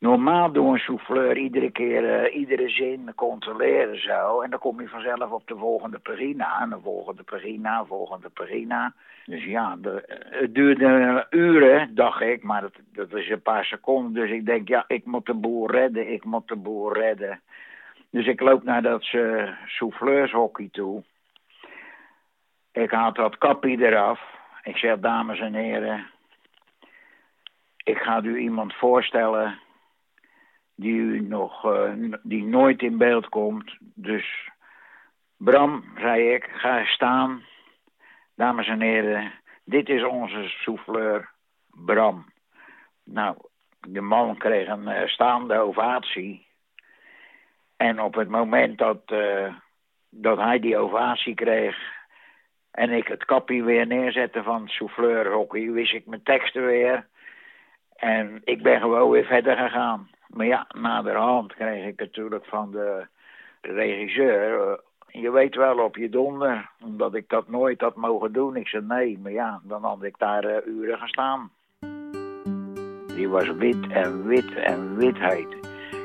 Normaal 0.00 0.52
doen 0.52 0.72
een 0.72 0.78
souffleur 0.78 1.36
iedere 1.36 1.70
keer, 1.70 2.02
uh, 2.02 2.34
iedere 2.34 2.68
zin 2.68 3.12
controleren 3.14 4.02
zo. 4.02 4.40
En 4.40 4.50
dan 4.50 4.58
kom 4.58 4.80
je 4.80 4.88
vanzelf 4.88 5.30
op 5.30 5.46
de 5.46 5.56
volgende 5.56 5.98
pagina. 5.98 6.60
En 6.60 6.70
de 6.70 6.80
volgende 6.82 7.22
pagina, 7.22 7.84
volgende 7.84 8.28
pagina. 8.28 8.94
Dus 9.26 9.44
ja, 9.44 9.78
het 10.12 10.54
duurde 10.54 11.26
uren, 11.30 11.94
dacht 11.94 12.20
ik. 12.20 12.42
Maar 12.42 12.60
dat, 12.60 12.72
dat 12.92 13.12
is 13.12 13.28
een 13.28 13.42
paar 13.42 13.64
seconden. 13.64 14.12
Dus 14.12 14.30
ik 14.30 14.46
denk, 14.46 14.68
ja, 14.68 14.84
ik 14.86 15.04
moet 15.04 15.26
de 15.26 15.34
boel 15.34 15.70
redden. 15.70 16.12
Ik 16.12 16.24
moet 16.24 16.48
de 16.48 16.56
boel 16.56 16.92
redden. 16.92 17.40
Dus 18.10 18.26
ik 18.26 18.40
loop 18.40 18.62
naar 18.62 18.82
dat 18.82 19.12
uh, 19.12 20.68
toe. 20.70 21.02
Ik 22.72 22.90
haal 22.90 23.12
dat 23.12 23.38
kappie 23.38 23.84
eraf. 23.84 24.20
Ik 24.62 24.76
zeg, 24.76 24.98
dames 24.98 25.38
en 25.38 25.54
heren. 25.54 26.06
Ik 27.76 27.98
ga 27.98 28.22
u 28.22 28.38
iemand 28.38 28.74
voorstellen 28.74 29.58
die 30.80 30.94
u 30.94 31.20
nog, 31.20 31.64
uh, 31.64 32.14
die 32.22 32.44
nooit 32.44 32.82
in 32.82 32.98
beeld 32.98 33.28
komt. 33.28 33.76
Dus 33.80 34.50
Bram, 35.36 35.84
zei 35.96 36.34
ik, 36.34 36.48
ga 36.52 36.84
staan. 36.84 37.42
Dames 38.34 38.68
en 38.68 38.80
heren, 38.80 39.32
dit 39.64 39.88
is 39.88 40.04
onze 40.04 40.48
souffleur 40.48 41.30
Bram. 41.70 42.32
Nou, 43.04 43.36
de 43.80 44.00
man 44.00 44.36
kreeg 44.36 44.68
een 44.68 44.88
uh, 44.88 45.06
staande 45.06 45.58
ovatie. 45.58 46.46
En 47.76 48.00
op 48.00 48.14
het 48.14 48.28
moment 48.28 48.78
dat, 48.78 49.02
uh, 49.12 49.54
dat 50.10 50.38
hij 50.38 50.58
die 50.58 50.76
ovatie 50.76 51.34
kreeg... 51.34 51.76
en 52.70 52.90
ik 52.90 53.06
het 53.06 53.24
kapje 53.24 53.62
weer 53.62 53.86
neerzette 53.86 54.42
van 54.42 54.62
het 54.62 54.70
souffleurhockey... 54.70 55.70
wist 55.70 55.92
ik 55.92 56.06
mijn 56.06 56.22
teksten 56.22 56.66
weer... 56.66 57.08
En 57.96 58.40
ik 58.44 58.62
ben 58.62 58.80
gewoon 58.80 59.10
weer 59.10 59.24
verder 59.24 59.56
gegaan. 59.56 60.10
Maar 60.32 60.46
ja, 60.46 60.66
naderhand 60.80 61.54
kreeg 61.54 61.86
ik 61.86 62.00
natuurlijk 62.00 62.44
van 62.44 62.70
de 62.70 63.06
regisseur... 63.60 64.68
Uh, 64.68 64.72
je 65.12 65.30
weet 65.30 65.54
wel 65.54 65.78
op 65.78 65.96
je 65.96 66.08
donder, 66.08 66.70
omdat 66.84 67.14
ik 67.14 67.28
dat 67.28 67.48
nooit 67.48 67.80
had 67.80 67.96
mogen 67.96 68.32
doen. 68.32 68.56
Ik 68.56 68.68
zei 68.68 68.84
nee, 68.86 69.18
maar 69.18 69.32
ja, 69.32 69.60
dan 69.62 69.82
had 69.82 70.02
ik 70.02 70.18
daar 70.18 70.44
uh, 70.44 70.66
uren 70.66 70.98
gestaan. 70.98 71.50
Die 73.06 73.28
was 73.28 73.50
wit 73.50 73.88
en 73.88 74.26
wit 74.26 74.54
en 74.54 74.96
witheid. 74.96 75.52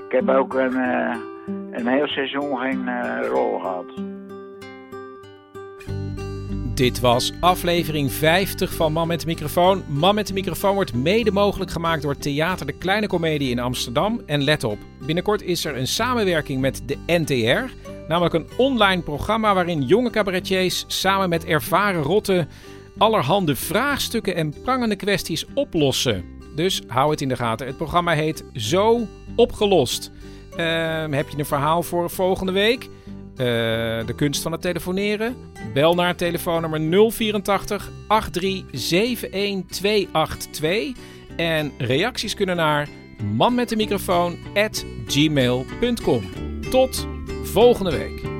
Ik 0.06 0.12
heb 0.12 0.30
ook 0.30 0.54
een, 0.54 0.74
uh, 0.74 1.16
een 1.72 1.88
heel 1.88 2.08
seizoen 2.08 2.58
geen 2.58 3.22
rol 3.24 3.60
gehad. 3.60 4.15
Dit 6.76 7.00
was 7.00 7.32
aflevering 7.40 8.12
50 8.12 8.74
van 8.74 8.94
Man 8.94 9.08
met 9.08 9.20
de 9.20 9.26
Microfoon. 9.26 9.84
Man 9.88 10.16
met 10.16 10.28
de 10.28 10.34
Microfoon 10.34 10.74
wordt 10.74 10.94
mede 10.94 11.32
mogelijk 11.32 11.72
gemaakt 11.72 12.02
door 12.02 12.18
Theater 12.18 12.66
de 12.66 12.72
Kleine 12.72 13.08
Comedie 13.08 13.50
in 13.50 13.60
Amsterdam. 13.60 14.22
En 14.26 14.44
let 14.44 14.64
op, 14.64 14.78
binnenkort 15.06 15.42
is 15.42 15.66
er 15.66 15.78
een 15.78 15.88
samenwerking 15.88 16.62
met 16.62 16.82
de 16.86 16.98
NTR. 17.08 17.74
Namelijk 18.08 18.34
een 18.34 18.48
online 18.58 19.02
programma 19.02 19.54
waarin 19.54 19.82
jonge 19.82 20.10
cabaretiers 20.10 20.86
samen 20.88 21.30
met 21.30 21.46
ervaren 21.46 22.02
rotten 22.02 22.48
allerhande 22.98 23.56
vraagstukken 23.56 24.36
en 24.36 24.54
prangende 24.64 24.96
kwesties 24.96 25.46
oplossen. 25.54 26.26
Dus 26.56 26.82
hou 26.88 27.12
het 27.12 27.22
in 27.22 27.30
de 27.30 27.36
gaten. 27.36 27.68
Het 27.68 27.78
programma 27.78 28.12
heet 28.14 28.44
Zo 28.54 29.08
Opgelost. 29.36 30.12
Uh, 30.52 30.58
heb 31.10 31.30
je 31.30 31.38
een 31.38 31.46
verhaal 31.46 31.84
voor 31.84 32.10
volgende 32.10 32.52
week? 32.52 32.90
Uh, 33.36 33.46
de 34.06 34.14
kunst 34.16 34.42
van 34.42 34.52
het 34.52 34.62
telefoneren? 34.62 35.36
Bel 35.74 35.96
naar 35.96 36.16
telefoonnummer 36.16 37.12
084 37.12 37.90
8371282 37.90 37.94
en 41.38 41.72
reacties 41.78 42.34
kunnen 42.34 42.56
naar 42.56 42.88
manmetdemicrofoon@gmail.com. 43.36 46.24
Tot 46.70 47.08
volgende 47.44 47.98
week. 47.98 48.35